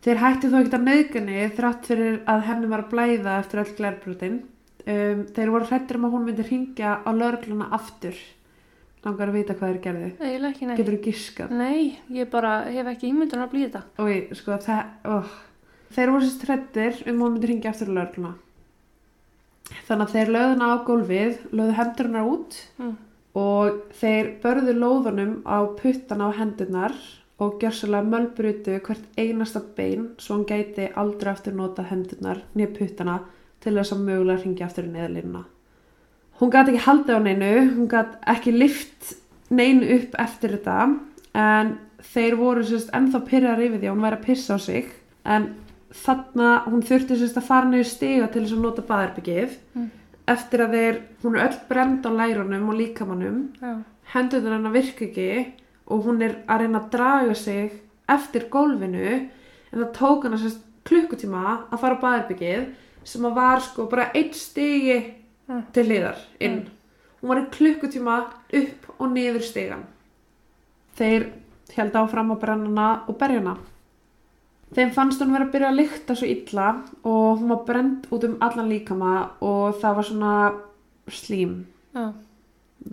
[0.02, 3.74] Þeir hætti þó ekkert að nauðgunni þrátt fyrir að henni var að blæða eftir öll
[3.78, 4.38] glerbrotin.
[4.82, 8.18] Um, þeir voru hrættir um að hún myndi hringja á lörgluna aftur.
[9.06, 10.76] Langar að vita hvað þeir ekki nei.
[10.78, 11.54] Getur þú giskað?
[11.58, 14.58] Nei, ég bara hef ekki ímyndun að blíða ég, sko,
[15.10, 15.32] oh.
[15.92, 18.34] Þeir voru sérst hrættir um að hún myndi hringja aftur á lörgluna.
[19.88, 22.96] Þannig að þeir lögðu hana á gólfið, lögðu hendur hennar út Mm.
[23.38, 26.96] og þeir börðu lóðunum á puttana á hendurnar
[27.40, 33.22] og gjörsalega mölbrutu hvert einasta bein svo hann gæti aldrei aftur nota hendurnar nýja puttana
[33.62, 35.44] til þess að mögulega hringja aftur í neðalínuna.
[36.42, 39.12] Hún gæti ekki haldið á neinu, hún gæti ekki lift
[39.54, 40.78] neinu upp eftir þetta
[41.38, 41.76] en
[42.14, 44.88] þeir voru sérst ennþá pyrrar yfir því að hún væri að pissa á sig.
[45.26, 45.52] En
[45.94, 49.90] þarna hún þurfti sérst að fara niður stiga til þess að nota baðherbyggið Mm.
[50.28, 53.72] eftir að þeir, hún er öll brend á lærunum og líkamannum Já,
[54.14, 55.54] hendunar hennar virka ekki
[55.88, 57.72] og hún er að reyna að draga sig
[58.10, 59.30] eftir gólfinu.
[59.72, 62.66] En það tók hana sérst klukkutíma að fara á baðherbyggið
[63.04, 65.00] sem að var sko bara eitt stigi
[65.52, 65.64] Mm.
[65.74, 66.60] til hliðar inn
[67.20, 68.14] hún var í klukkutíma
[68.54, 69.82] upp og niður stigan
[70.96, 71.26] þeir
[71.76, 73.58] held áfram að brenna hana og berja hana
[74.76, 76.68] þeim fannst hún vera að byrja að lykta svo illa
[77.04, 80.36] og hún var brend út um allan líkama og það var svona
[81.12, 81.58] slím
[81.96, 82.14] já.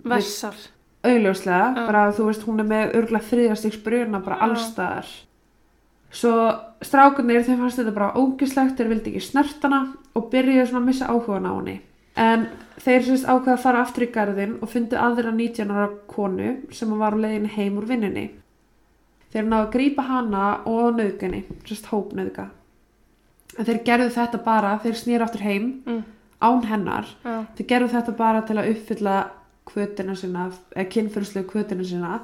[0.03, 0.55] Vessar.
[1.03, 1.85] augljóslega, Já.
[1.87, 5.07] bara þú veist hún er með örgulega þriðastiks bruna bara allstaðar
[6.11, 6.33] Svo
[6.81, 9.81] strákunir þeim fannst þetta bara ógislegt, þeir vildi ekki snertana
[10.17, 11.75] og byrjuðu svona að missa áhugan á henni.
[12.19, 12.47] En
[12.81, 16.95] þeir sérst ákveða að fara aftur í garðin og fundu aðra 19 ára konu sem
[16.99, 18.25] var á leiðinni heim úr vinnunni.
[19.29, 22.47] Þeir náðu að grípa hana og nöðgunni, sérst hópnöðga.
[23.59, 26.03] En þeir gerðu þetta bara, þeir snýra aftur heim Mm.
[26.41, 27.05] án hennar.
[27.23, 27.45] Já.
[27.57, 29.15] Þeir gerðu þetta bara til að uppfylla
[29.67, 32.19] kvötina sína, eða kynfyrslu kvötina sína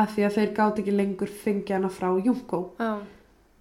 [0.00, 2.60] af því að þeir gáti ekki lengur fengið hana frá Junko.
[2.80, 2.90] Já.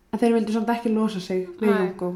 [0.09, 1.79] En þeir vildu samt ekki losa sig við Nei.
[1.83, 2.11] Junko.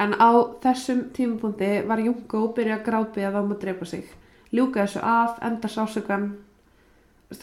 [0.00, 0.30] En á
[0.64, 4.12] þessum tímapunkti var Junko byrjað að grápi að þá maður drepa sig.
[4.54, 6.28] Ljúka þessu af, enda sásökan.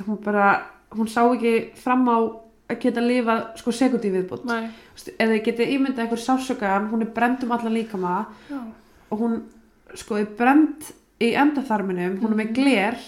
[0.07, 0.47] Hún bara,
[0.95, 2.17] hún sá ekki fram á
[2.71, 4.47] að geta lifað sko sekundi viðbútt.
[5.01, 8.59] Þið getið ímyndað einhver sásökan, hún er brend um allan líkama Já.
[9.11, 9.41] og hún
[9.97, 10.91] sko er brend
[11.21, 13.01] í endaþarminum, hún er með gler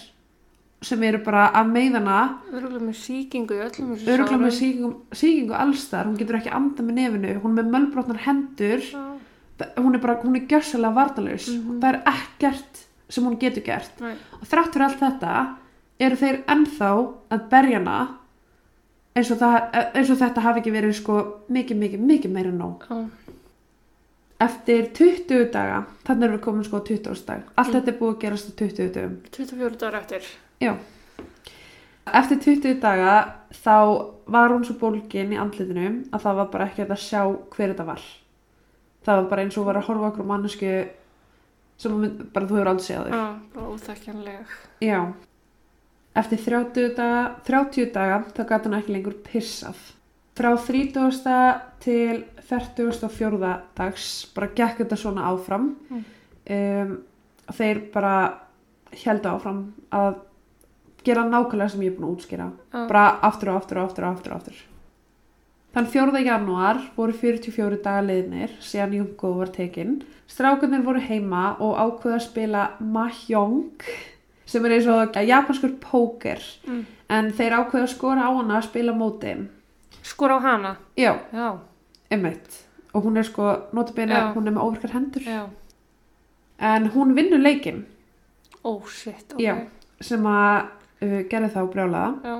[0.84, 2.16] sem eru bara af meiðana
[2.52, 4.58] Örgulega með síkingu örgulega með sárum.
[4.60, 8.82] sýkingu, sýkingu allstar hún getur ekki anda með nefinu, hún er með mölbrotnar hendur.
[9.58, 11.80] Það- hún er bara hún er gjössalega varnalaus Mhm.
[11.80, 14.14] það er ekkert sem hún getur gert Nei.
[14.40, 15.56] og þrátt fyrir allt þetta
[16.00, 16.90] eru þeir ennþá
[17.30, 17.98] að berja hana
[19.16, 21.14] eins og, það, eins og þetta hafi ekki verið sko
[21.48, 23.08] mikið, mikið, mikið meira nóg Já.
[24.40, 27.74] eftir 20 daga, þannig erum við komin sko á 20 dag, allt Mm.
[27.78, 30.22] þetta er búið að gerast á 20 dagum 24 dagar eftir.
[30.62, 30.74] Já.
[32.14, 33.14] Eftir 20 daga
[33.64, 33.76] þá
[34.26, 37.86] var hún svo bólgin í andlitinu að það var bara ekki að sjá hver þetta
[37.88, 38.04] var.
[39.04, 40.72] Það var bara eins og var að horfa okkur mannesku
[41.80, 43.16] sem mynd, bara þú hefur aldrei séð þau.
[43.18, 43.24] Já.
[43.54, 44.54] Bara óþekkjanleg.
[44.84, 45.00] Já.
[46.14, 49.80] Eftir 30 daga, 30 daga þá gæti hún ekki lengur pissað.
[50.34, 51.24] Frá 30.
[51.82, 53.50] til 44.
[53.78, 55.72] dags bara gekk þetta svona áfram.
[55.90, 56.04] Mm.
[56.54, 56.94] Um,
[57.54, 58.14] þeir bara
[58.94, 59.60] heldu áfram
[59.94, 60.22] að
[61.04, 62.46] gera nákvæmlega sem ég er búin að útskýra.
[62.72, 62.86] Já.
[62.88, 64.62] Bara aftur og aftur og aftur og aftur og aftur.
[65.74, 66.20] Þann 4.
[66.22, 70.02] janúar voru 44 daga liðnir síðan Jungo var tekinn.
[70.30, 73.82] Strákunir voru heima og ákveða að spila Mahjong
[74.46, 76.84] sem er eins og japanskur póker Mm.
[77.10, 79.34] en þeir ákveða að skora á hana að spila móti.
[80.02, 80.76] Skor á hana.
[80.96, 81.58] Já, Já.
[82.10, 82.62] einmitt.
[82.94, 85.22] Og hún er sko, notabene, hún er með óvirkar hendur.
[85.26, 85.48] Já.
[86.60, 87.84] En hún vinnur leikinn
[88.64, 89.32] Ó, shit.
[89.34, 89.40] Ok.
[89.40, 89.56] Já.
[90.00, 90.66] sem að
[91.04, 92.12] uh, gerði þá brjálaða.
[92.24, 92.36] Já.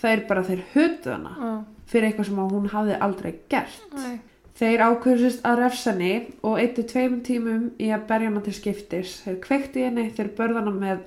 [0.00, 1.50] Það er bara þeir höfðu hana Já.
[1.90, 3.84] fyrir eitthvað sem hún hafði aldrei gert.
[3.94, 4.16] Nei.
[4.54, 6.12] Þeir ákveðsist að refsani
[6.46, 9.16] og eittu tveimum tímum í að berja hana til skiptis.
[9.24, 11.00] Þeir kveikti í henni, þeir börða hana með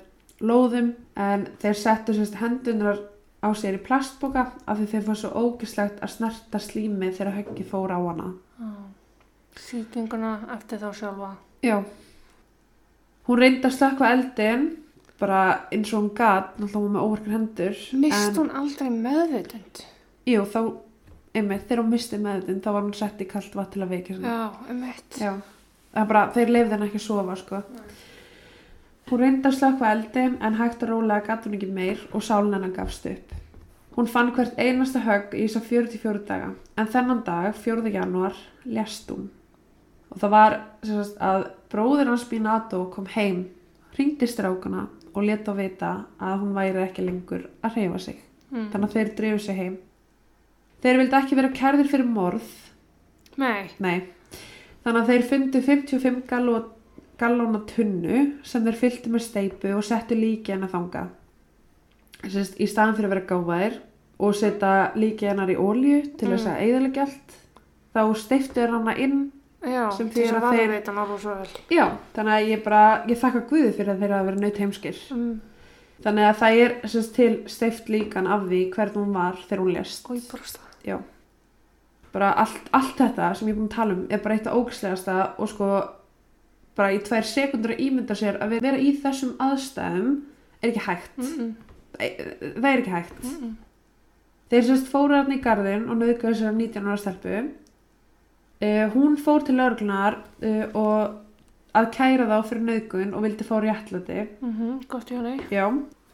[0.44, 3.00] lóðum en þeir settu sérst hendunar
[3.40, 7.64] á sér í plastboka af því þeir fór svo ógislegt að snerta slími þegar höggi
[7.66, 8.32] fór á hana.
[8.58, 8.70] Já.
[9.58, 11.30] Sýkinguna eftir þá sjálfa.
[11.64, 11.78] Já.
[13.28, 14.68] Hún reyndi að slökka eldin
[15.18, 17.78] bara eins og hún gat, náttúrulega með óverkar hendur.
[17.98, 19.80] Mist hún aldrei meðvitund?
[20.28, 20.60] Jú, þá,
[21.34, 24.34] einmitt, þegar hún misti meðutinn, þá var hún sett í kalt vatn til að sinni.
[24.34, 25.18] Já, eitt.
[25.18, 25.32] Já.
[25.88, 27.62] Það er bara, þeir leifði henni ekki að sofa, sko.
[29.08, 32.54] Hún reyndi að slökka eldin, en hægt og rólega gat hún ekki meir og sálinn
[32.54, 33.34] hennar gafst upp.
[33.96, 37.88] Hún fann hvert einasta högg í þess að 44 daga, en þennan dag, 4.
[37.90, 38.36] janúar,
[38.68, 39.30] lést hún.
[40.12, 43.48] Og það var, sagt, að bróðir hans Minato kom heim,
[43.96, 45.90] ringdi strákuna og leta á vita
[46.20, 48.18] að hún væri ekki lengur að reyfa sig.
[48.50, 48.70] Mm.
[48.72, 49.76] Þannig að þeir drifu sig heim.
[50.82, 52.48] Þeir vildi ekki vera kærðir fyrir morð,
[53.38, 53.70] Nei.
[53.78, 54.02] nei.
[54.84, 56.58] Þannig að þeir fundu 55 galló,
[57.18, 61.04] gallóna tunnu sem þeir fylltu með steipu og settu líki hennar þanga.
[62.26, 63.76] Sest, í staðan fyrir að vera gáfaðir
[64.18, 67.36] og setja líki hennar í ólju til þess að eigðalega allt,
[67.94, 69.18] þá steiftu hana inn.
[69.66, 71.48] Já, Sem þess að að þeir- varðveita hann alveg svo vel.
[71.74, 74.98] Já, þannig að ég bara, ég þakka Guði fyrir að þeir hafa verið naut heimskir.
[75.10, 75.40] Mm.
[76.04, 79.72] Þannig að það er sest, til steift líkan af því hvernig hún var þegar hún
[79.74, 80.04] lést.
[80.10, 81.02] Og ég bara stað.
[82.12, 84.54] bara allt, allt þetta sem ég er búin að tala um er bara eitt af
[84.56, 85.66] ógæslegasta og sko
[86.78, 90.14] bara í tvær sekundur að ímynda sér að vera í þessum aðstæðum
[90.62, 91.52] er ekki hægt Mm -mm.
[91.98, 93.20] það það er ekki hægt
[94.50, 97.48] þeir sérst fóru hann í garðin og nöðgæðu sér 19 ára stelpu
[98.62, 103.56] uh, hún fór til örglunar uh, og að kæra þá fyrir nöðgun og vildi fá
[103.62, 105.36] réttlæti Mm Gott í.
[105.52, 105.68] Já,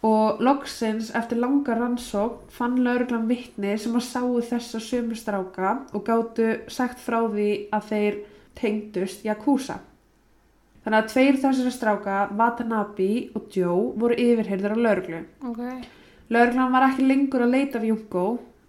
[0.05, 6.05] og loksins eftir langa rannsókn fann lauruglan vittni sem að sáu þessa sömu stráka og
[6.05, 8.19] gátu sagt frá því að þeir
[8.55, 9.79] tengdust Yakuza.
[10.85, 15.21] Þannig að tveir þessara stráka, Watanabe og Joe, voru yfirheyrðir á lauruglu.
[15.49, 15.63] Ok.
[16.29, 18.25] Lauruglan var ekki lengur að leita af Junko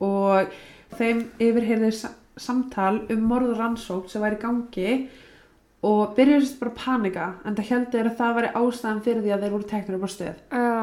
[0.06, 0.56] og
[0.96, 1.92] þeim yfirheyrði
[2.38, 4.89] samtal um morður rannsókn sem væri í gangi
[5.86, 9.43] og byrjuðist bara að panika en það heldur að það væri ástæðan fyrir því að
[9.43, 10.39] þeir voru teknir upp á stöð.
[10.50, 10.74] Já.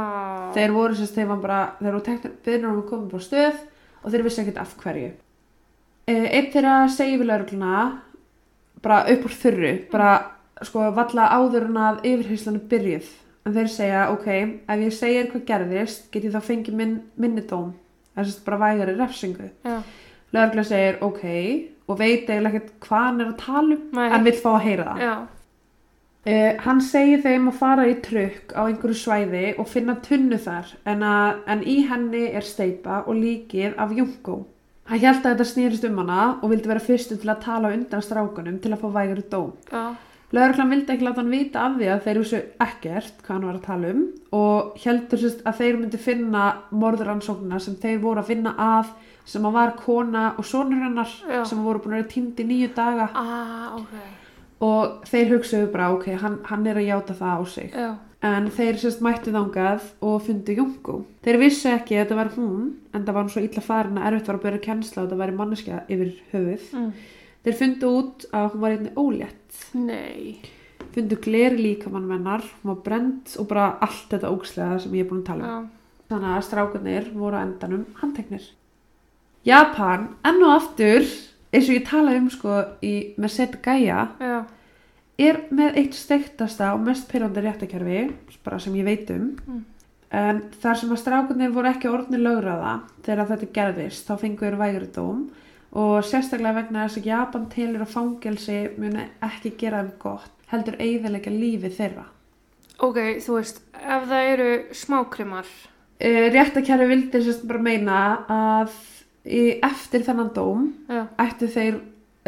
[0.57, 3.59] Þeir voru sérst, þeir var bara, þeir voru teknir, byrjunum að koma upp á stöð
[4.03, 5.11] og þeir vissi ekkert af hverju.
[6.03, 7.83] Uh, einn þeirra segir við laurugluna
[8.83, 10.12] bara upp úr þurru, bara
[10.62, 13.11] sko valla áður en að yfirheyrslan er byrjuð.
[13.43, 14.29] En þeir segja, ok,
[14.71, 17.73] ef ég segir hvað gerðist, get ég þá fengið minn, minni dóm.
[18.12, 19.49] Það er sérst bara vægari refsingu.
[19.67, 19.81] Já.
[20.33, 21.25] Laurugla segir, ok,
[21.88, 24.09] og veit eiginlega ekkert hvað hann er að tala um, Nei.
[24.09, 25.07] en vill fá að heyra það.
[25.07, 25.14] Já.
[26.23, 30.71] Uh, hann segir þeim að fara í trukk á einhverju svæði og finna tunnu þar
[30.87, 34.38] en, að, en í henni er steipa og líkið af Junko.
[34.87, 38.07] Hann held að þetta snýrist um hana og vildi vera fyrstu til að tala undan
[38.07, 39.53] strákunum til að fá vægari dóm.
[39.71, 39.83] Já.
[40.33, 43.57] Lögreglan vildi ekki láta hann vita af því að þeir vissu ekkert hvað hann var
[43.59, 44.05] að tala um
[44.38, 48.95] og heldur sérst að þeir myndi finna morðuransóknina sem þeir voru að finna að
[49.29, 51.42] sem að var kona og sonur hennar Já.
[51.47, 53.92] sem voru búin að vera týnd í nýju daga Ah, ok.
[54.64, 57.90] og þeir hugsaðu bara ok, hann, hann er að játa það á sig Já.
[58.33, 60.97] en þeir sérst mættu þangað og fundu Jungu.
[61.27, 64.09] Þeir vissu ekki að þetta var hún en það var hún svo illa farin að
[64.14, 66.66] erfitt var að byrja kennsla og þetta væri manneskja yfir höfuð.
[66.79, 66.92] Mm.
[67.42, 69.42] Þeir fundu út að hún var einnig ólétt.
[69.75, 70.41] Nei.
[70.93, 75.11] Fundu gleri líkamann mennar, hún var brend og bara allt þetta ógslega sem ég er
[75.11, 75.69] búin að tala um.
[75.71, 75.79] Já.
[76.12, 78.49] Þannig að strákarnir voru á endanum handteknir.
[79.49, 81.07] Japan, enn og aftur,
[81.53, 84.37] eins og ég talaði um sko í Merced Gaia, Já.
[85.19, 88.03] er með eitt steiktasta og mest pyrrandi réttakerfi,
[88.45, 89.31] bara sem ég veit um.
[89.47, 89.62] Mm.
[90.12, 94.61] En þar sem að strákarnir voru ekki orðni lögraða þegar þetta gerðist, þá fengu þeir
[94.61, 95.23] vægri dóm
[95.73, 100.77] og sérstaklega vegna þess að Japan telur að fangelsi muni ekki gera þeim gott, heldur
[100.81, 102.07] eigðilega lífið þeirra.
[102.83, 105.53] Ok, þú veist, ef það eru smákrimar.
[106.03, 107.99] Uh, réttakerfi vildi sérst bara meina
[108.33, 108.73] að
[109.23, 111.05] í, eftir þennan dóm Já.
[111.23, 111.79] ættu þeir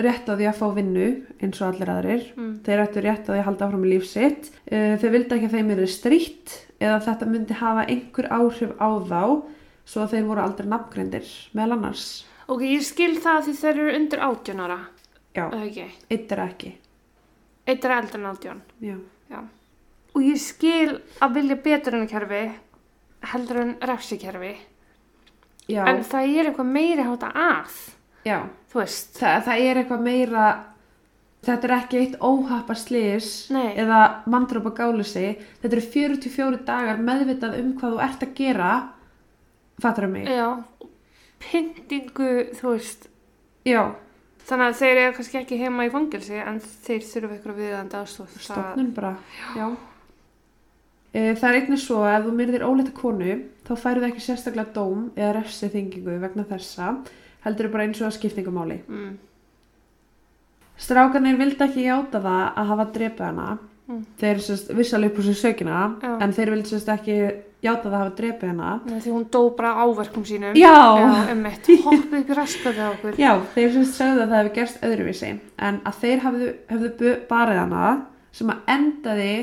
[0.05, 1.09] rétt á því að fá vinnu
[1.43, 2.29] eins og allir aðrir.
[2.39, 2.53] Mm.
[2.67, 4.53] Þeir ættu rétt á því að halda áfram í líf sitt.
[4.71, 8.89] Uh, þeir vildi ekki að þeim eru strítt eða þetta myndi hafa einhver áhrif á
[9.11, 9.23] þá
[9.85, 12.07] svo þeir voru aldrei nafngreindir meðal annars.
[12.49, 14.79] Ok, ég skil það því þeir eru undir átjónara.
[15.35, 15.87] Já, ekki.
[16.13, 16.73] eitt er ekki.
[17.67, 18.61] Eitt er eldur en átjón.
[18.85, 18.97] Já.
[19.33, 19.41] Já.
[20.15, 22.43] Og ég skil að vilja betur en kerfi
[23.33, 24.53] heldur en refsikerfi.
[25.73, 27.73] Já, En það er eitthvað meiri hátta að.
[28.29, 28.43] já.
[28.71, 29.17] Þú veist.
[29.19, 30.45] Það, það er eitthvað meira,
[31.47, 33.73] þetta er ekki eitt óhappa slis Nei.
[33.79, 35.39] eða mandrópa gálisi.
[35.63, 38.71] Þetta eru 44 dagar meðvitað um hvað þú ert að gera,
[39.81, 40.27] fattur mig?
[40.29, 40.49] Já.
[41.45, 43.09] Pyntingu, þú veist.
[43.65, 43.95] Já,
[44.45, 48.35] Þannig að þeir eru kannski ekki heima í fangilsi en þeir þurfa ykkur viðandi aðstof.
[48.45, 49.15] stofnun bara,
[49.57, 49.69] já.
[51.15, 54.75] E, það er einnig svo að ef þú myrðir óleita konu, þá færðu ekki sérstaklega
[54.77, 56.91] dóm eða refsi þingingu vegna þessa,
[57.47, 58.79] heldur bara eins og að skiptingumáli.
[58.91, 59.15] Mm.
[60.85, 63.49] Strákanir vildi ekki játa það að hafa drepið hana.
[63.89, 64.05] Mm.
[64.21, 66.13] Þeir úr sér sökina, Já.
[66.21, 67.17] en þeir vildi sérst ekki
[67.65, 68.71] játa það að hafa drepið hana.
[68.87, 70.55] Nei, Því hún dó bara áverkum sínum.
[70.59, 70.75] Já.
[71.01, 71.67] Já, emmitt.
[71.85, 73.19] Hoppið upp í raskaði á okkur.
[73.19, 75.31] Já, þeir sérst sögðu að það hefði gerst öðruvísi,
[75.69, 77.85] en að þeir hafðu, hefðu bu- barið hana
[78.35, 79.35] sem að endaði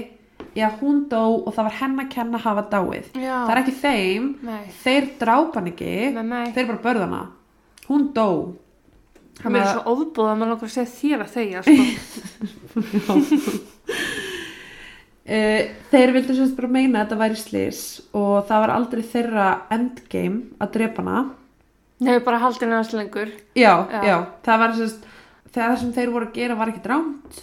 [0.61, 3.05] að hún dó og það var henn að kenna að hafa dáið.
[3.15, 3.37] Já.
[3.47, 4.63] Það er ekki þeim, Nei.
[4.83, 6.51] þeir drápa hann ekki, Nei, nei.
[6.51, 7.21] þeir bara börða hana.
[7.87, 8.27] Hún dó.
[9.41, 13.13] Mér er svo ofbúð að maður langar að segja þér að þegja, sko.
[15.21, 17.81] Uh, þeir vildu sérst bara meina að þetta væri slís
[18.17, 21.19] og það var aldrei þeirra endgame að drepa hana
[22.01, 23.29] Nei, bara haldin aðeins lengur.
[23.53, 23.99] já, Já.
[24.01, 24.15] já,
[24.47, 27.41] það var þegar það sem þeir voru að gera var ekki drámt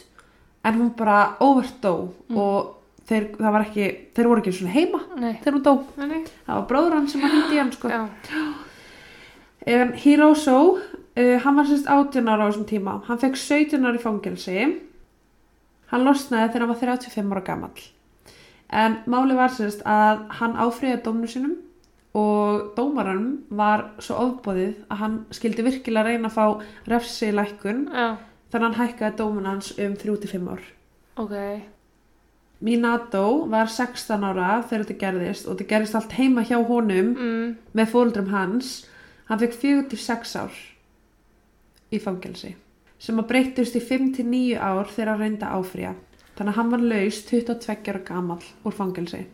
[0.67, 1.93] en hún bara overdó
[2.35, 2.75] og
[3.07, 3.87] þeir, það var ekki
[4.19, 5.33] þeir voru ekki svona heima Nei.
[5.39, 7.93] þegar hún dó Nei, það var bróður hann sem að hindi hann sko.
[10.03, 14.03] Hiroso uh, hann var sérst 18 ára á þessum tíma hann fekk 17 ára í
[14.03, 14.59] fangelsi
[15.93, 17.87] hann losnaði þegar hann var 35 ára gamall
[18.83, 21.57] en máli var sérst að hann áfriði dómnu sínum
[22.19, 26.47] og dómaranum var svo ofbóðið að hann skildi virkilega reyna að fá
[26.93, 28.17] refsi lækkun Já.
[28.51, 30.63] þannig að hann hækkaði dómun hans um 3-5 ár
[31.19, 31.35] Ok.
[32.61, 37.57] Minato var 16 ára þegar þetta gerðist og þetta gerðist allt heima hjá honum Mm.
[37.75, 38.87] með fóldrum hans
[39.29, 40.57] hann fekk 4-6 ár
[41.93, 42.55] í fangelsi
[42.99, 45.95] sem að breyttust í 5-9 ár þegar að áfrýja
[46.39, 49.25] þannig að hann var laus 22 ára gamall úr fangelsi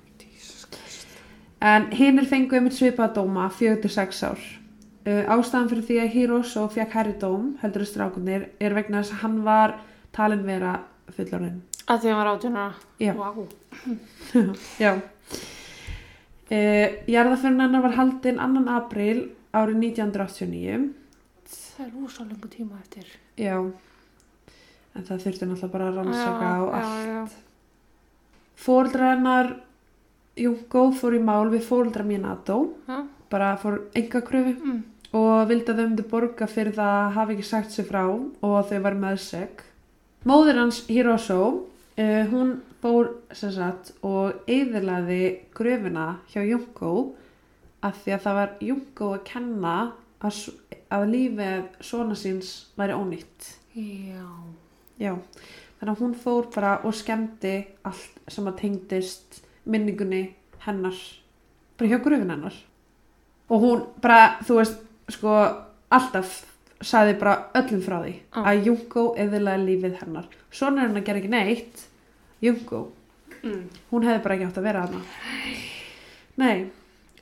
[1.64, 6.66] en hinn er fenguð um svipað dóma 4-6 ár uh, ástæðan fyrir því að Hiroso
[6.72, 9.78] fekk herri dóm heldur strákunir er vegna þess að hann var
[10.14, 10.80] talin vera
[11.16, 12.74] fullorinn Að því að hann var átjónara.
[12.96, 13.12] Já.
[13.18, 13.28] Vá.
[14.84, 14.92] Já.
[16.48, 18.62] Uh, Jarðaförn hennar var haldin 2.
[18.72, 19.18] apríl
[19.52, 20.86] árið 1989.
[21.74, 23.06] Það er rosa lengur tíma eftir.
[23.40, 23.56] Já.
[24.94, 27.08] En það þurfti náttúrulega bara að rannsaka Já, já, allt.
[27.08, 27.40] já.
[28.64, 29.48] Fóreldrar hennar
[30.38, 32.58] Jungo fór í mál við fóreldra Minato.
[32.88, 33.00] Já.
[33.30, 34.82] Bara fór enga kröfu Mm.
[35.14, 38.04] og vildi að þau myndi borga fyrir það að hafa ekki sagt sér frá
[38.42, 39.48] og þau var með seg.
[40.26, 41.66] Móðir hans Hiroso,
[41.98, 47.14] uh, hún fór sem sagt og eyðilaði gröfina hjá Junko
[47.82, 50.50] af því að það var Junko að kenna að,
[50.94, 53.50] að lífið svona síns væri ónýtt.
[53.74, 54.22] Já.
[55.02, 55.12] Já,
[55.80, 60.22] þannig að hún fór bara og skemmti allt sem að tengdist minningunni
[60.66, 60.94] hennar,
[61.78, 62.54] bara hjá gröfin hennar.
[63.50, 64.78] Og hún bara, þú veist,
[65.12, 65.32] sko,
[65.92, 66.44] alltaf
[66.84, 68.44] sagði bara öllum frá því Já.
[68.44, 70.28] að Junko eðilega lífið hennar.
[70.54, 71.88] Svona er hann að gera ekki neitt,
[72.44, 72.86] Junko,
[73.44, 73.66] Mm.
[73.90, 75.00] hún hefði bara ekki átt að vera hana.
[76.40, 76.70] Nei,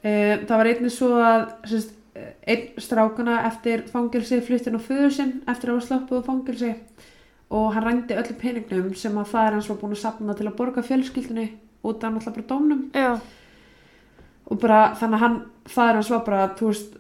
[0.05, 0.11] e,
[0.47, 5.71] það var einnig svo að sérst, einn strákana eftir fangilsi fluttin á föður sinn eftir
[5.73, 6.73] að hafa slöppuð á fangilsi
[7.53, 10.59] og hann rændi öllum peningnum sem að fæður hans var búin að sapna til að
[10.59, 11.47] borga fjölskyldinni
[11.85, 13.21] út af náttúrulega bara dómnum Já.
[14.51, 15.39] og bara þannig að hann,
[15.69, 16.95] fæður hans var bara, þú veist,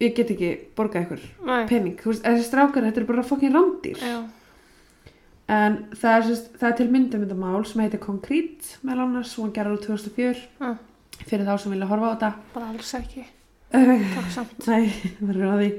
[0.00, 1.62] ég get ekki borgað ykkur Nei.
[1.68, 4.18] pening, þú veist, þessi strákar, þetta eru bara fokkin rándýr Já.
[5.52, 9.78] en það er, sérst, það er til myndamindamál sem heitir Concrete meðal annars, hún gerði
[9.78, 10.76] úr 2004 Já.
[11.28, 13.24] fyrir þá sem vilja horfa á þetta Bara alls ekki.
[14.14, 14.66] Takk samt.
[14.70, 15.70] Nei, verður á því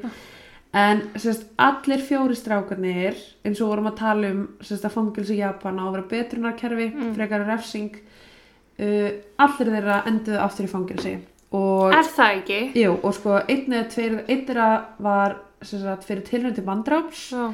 [0.78, 3.16] En sérst, allir fjóri strákarnir
[3.48, 7.14] eins og vorum að tala um sérst, að fangilsi Japan á að vera betrunarkerfi Mm.
[7.16, 9.10] frekar refsing uh,
[9.42, 11.16] allir þeirra enduðu aftur í fangilsi
[11.56, 12.60] og, Er það ekki?
[12.84, 14.68] jú, og sko einn eða tveir einn þeirra
[15.08, 17.48] var sérst, fyrir tilröndi manndráps Já.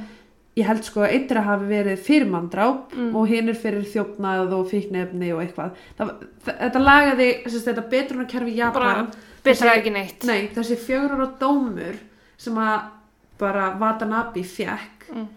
[0.58, 3.14] ég held sko að einn þeirra hafi verið fyrir manndráp Mm.
[3.16, 6.12] og hinn er fyrir þjófnað og fíknefni og eitthvað það,
[6.50, 9.08] þetta lagaði sérst, þetta betrunarkerfi Japan Bara
[9.44, 10.24] betra ekki neitt.
[10.30, 11.98] Nei, þessi fjögur ára dómur
[12.38, 12.90] sem að
[13.40, 15.28] bara Watanabe fekk Mm.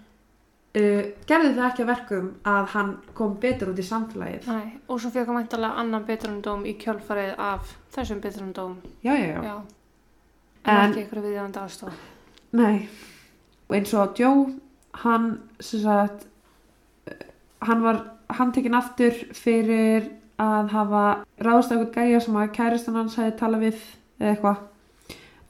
[0.76, 4.72] uh, gerði það ekki að verkum að hann kom betur út í samfélagið Nei.
[4.88, 8.76] Og svo fekk hann mæntalega annan betrunandóm í kjálfarið af þessum betrunandóm.
[9.04, 9.56] já, já, já, Já.
[10.64, 11.98] En, En- ekki eitthvað viðjandi aðstof.
[12.52, 12.88] nei
[13.68, 14.54] og eins og Joe
[15.02, 16.26] hann sem sagt
[17.10, 17.14] uh,
[17.66, 18.00] hann var
[18.30, 20.08] handtekinn aftur fyrir
[20.42, 21.02] að hafa
[21.40, 23.78] ráðst á eitthvað gæja sem að kæristan hans hefði talað við
[24.20, 24.56] eða eitthvað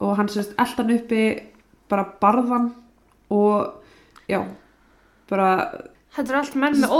[0.06, 1.22] og hann sérst eldan uppi
[1.90, 2.70] bara barðan
[3.30, 3.82] og
[4.30, 4.40] já
[5.30, 5.50] bara
[6.16, 6.92] Þetta er allt menn með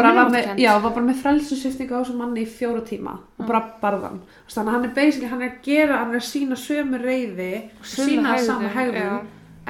[0.00, 0.60] var með, minnumáttakend.
[0.64, 3.46] já, var bara með frelsusviftingu á þessum manni í fjóra tíma og Mm.
[3.50, 6.56] bara barðan þannig að hann er basically, hann er að gera hann er að sína
[6.56, 7.50] sömu reyði
[7.82, 8.36] sína
[8.72, 9.20] hegðun já.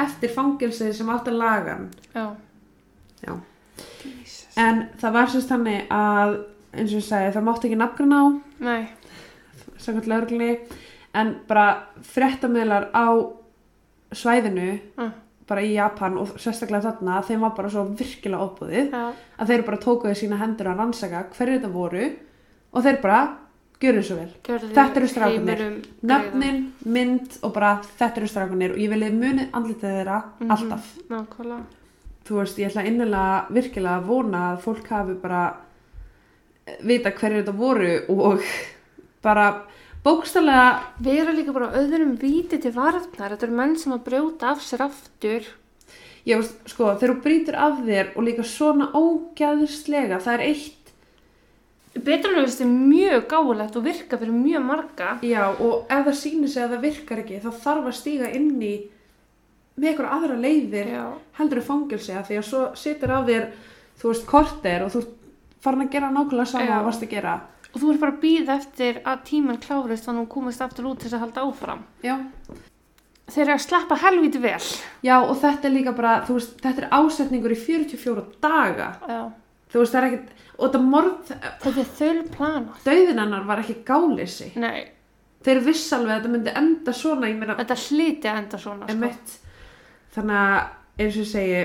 [0.05, 2.27] eftir fangilsið sem átt að laga hann Já.
[3.27, 3.35] Já.
[4.57, 6.37] En það var sérst þannig að
[6.77, 8.27] eins og ég segi, það mátti ekki nafngrana á
[8.61, 8.89] Nei.
[9.79, 10.59] samkvæmt lögreglunni
[11.15, 11.67] en bara
[12.03, 13.07] fréttamiðlar á
[14.13, 15.13] svæðinu Mm.
[15.49, 19.13] bara í Japan og sérstaklega þarna þeim var bara svo virkilega ofbúðið Já.
[19.39, 22.07] að þeir bara tókuðu sína hendur að rannsaka hverju þetta voru
[22.73, 23.21] og þeir bara
[23.81, 28.79] gjörðu svo vel Gjörðu Þetta eru heiminum nöfnin, mynd og bara þetta eru strákunir og
[28.79, 30.51] ég vilja munið andlitið þeirra Mhm.
[30.51, 31.27] alltaf greiða.
[31.27, 31.65] Nákvæmlega.
[32.27, 35.55] þú veist, ég ætla innilega virkilega að vona að fólk hafi bara
[36.83, 38.43] vita hverju þetta voru og
[39.23, 39.47] bara
[40.07, 40.67] bókstallega
[41.03, 43.35] Vera líka bara öðrum víti til varnar.
[43.35, 45.47] Þetta eru menn sem að brjóta af sér aftur.
[46.27, 50.73] veist, sko, þegar þú brýtur af þér og líka svona ógæðislega það er eitt,
[51.97, 55.19] Betrunarvist er mjög gáulegt og virka fyrir mjög marga.
[55.23, 58.51] já, og ef það sýnir sig að það virkar ekki, þá þarf að stíga inn
[58.61, 58.75] í
[59.77, 61.05] með eitthvað aðra leiðir Já.
[61.39, 63.47] heldur þú fangilsi að því að svo situr á þér
[64.01, 65.03] þú veist, korter og þú
[65.67, 66.77] farin að gera nákvæmlega sama Já.
[66.81, 67.35] að varst að gera
[67.77, 70.87] Og þú ert bara að býða eftir að tíminn klárist þannig að hún komist aftur
[70.89, 71.83] út til þess að halda áfram.
[72.07, 72.15] já.
[73.27, 74.67] Þeir eru að sleppa helviti vel.
[75.03, 79.23] já, og þetta er líka bara, veist, þetta er ásetningur í 44 daga Já.
[79.73, 82.77] þú veist, það er ekkert, og þetta morð Þetta er þöl planað.
[82.87, 84.87] döðin hennar var ekki gáleysi Nei,
[85.43, 88.87] þeir viss alveg að þetta myndi enda svona meina, þetta hliti að enda svona.
[88.95, 89.43] Sko.
[90.15, 90.71] þannig að,
[91.03, 91.61] eins og segi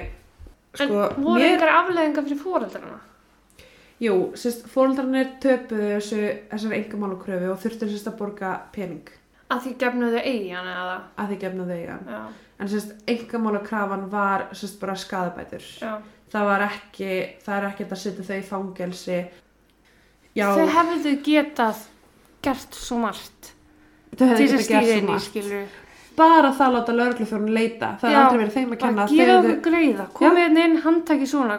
[0.73, 2.99] sko, en voru mér, yngar afleðingar fyrir fóreldrarna?
[4.01, 6.21] Jú, sérst, fóreldrarnir töpuðu þessu,
[6.51, 9.11] þessar engamálakröfu og þurftu sérst að borga pening.
[9.51, 10.95] Að því gefnuðu eigin eða?
[11.19, 12.19] að því gefna þau eiga Já,
[12.63, 15.93] en sérst, engamálakrafan var sérst bara skadabætur já.
[16.31, 17.09] það var ekki,
[17.43, 19.17] það er ekki að setja þau í fangelsi.
[20.39, 21.81] Já, Þau hefðu getað
[22.41, 23.51] gert svo margt.
[24.15, 25.65] þau hefðu Til ekki þess að
[26.11, 29.35] að bara það láta lögreglufjörun leita það er aldrei verið þeim að kenna Bara gera
[29.39, 30.05] okkur greiða.
[30.13, 31.57] Komið inn inn, handtaki svona.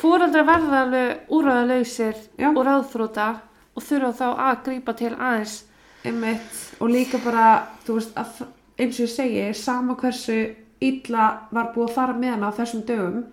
[0.00, 3.28] Fóreldrar verða alveg úrraðalausir og ráðþróta
[3.76, 5.56] og þurfa þá að grípa til aðeins.
[6.04, 7.46] Einmitt, og líka bara,
[7.86, 8.46] veist, að,
[8.80, 10.38] eins og ég segi, sama hversu
[10.80, 13.24] illa var búið að fara með hana á þessum dögum,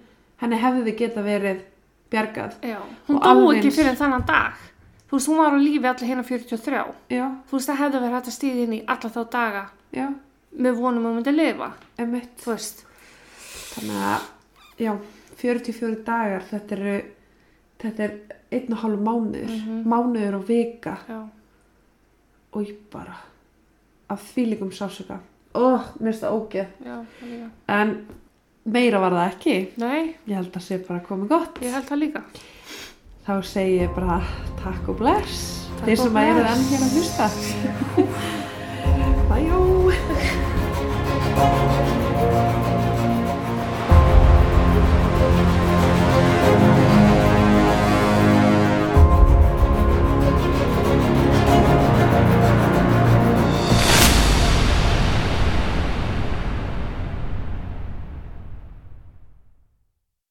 [0.41, 1.61] henni hefði geta verið
[2.11, 2.57] bjargað.
[2.67, 2.81] Já.
[3.07, 4.59] Hún dó alveg ekki fyrir þannan dag.
[5.07, 6.83] Þú veist, hún var á lífi allir hérna 43.
[7.15, 9.63] Já, Þú veist, það hefði verið hægt að stíða inn í alla þá daga
[9.93, 10.07] já,
[10.57, 12.37] með vonum að myndi lifa, emitt.
[12.43, 12.83] þú veist.
[13.75, 14.21] Þannig að,
[14.79, 14.97] já,
[15.37, 17.01] 44 dagar, þetta eru,
[17.79, 18.13] þetta er
[18.51, 19.83] einn og hálf mánuður, Mhm.
[19.85, 21.29] mánuður og vika Já,
[22.53, 23.15] og ég bara,
[24.09, 25.19] af þvílíkum sásöka.
[25.53, 26.67] Ó, mér finnst það ógeð.
[26.83, 27.05] það.
[27.67, 28.07] En
[28.65, 29.77] meira var það ekki.
[29.77, 31.59] Nei, Ég held að sé bara komið gott.
[31.61, 32.23] ég held það líka.
[33.27, 34.21] Þá segi ég bara
[34.63, 35.67] takk og bless.
[35.85, 36.57] Þeir sem að eru bless.
[36.57, 37.29] enn hér að hlusta.
[39.29, 39.76] Bæjó.
[41.37, 42.06] Thank you.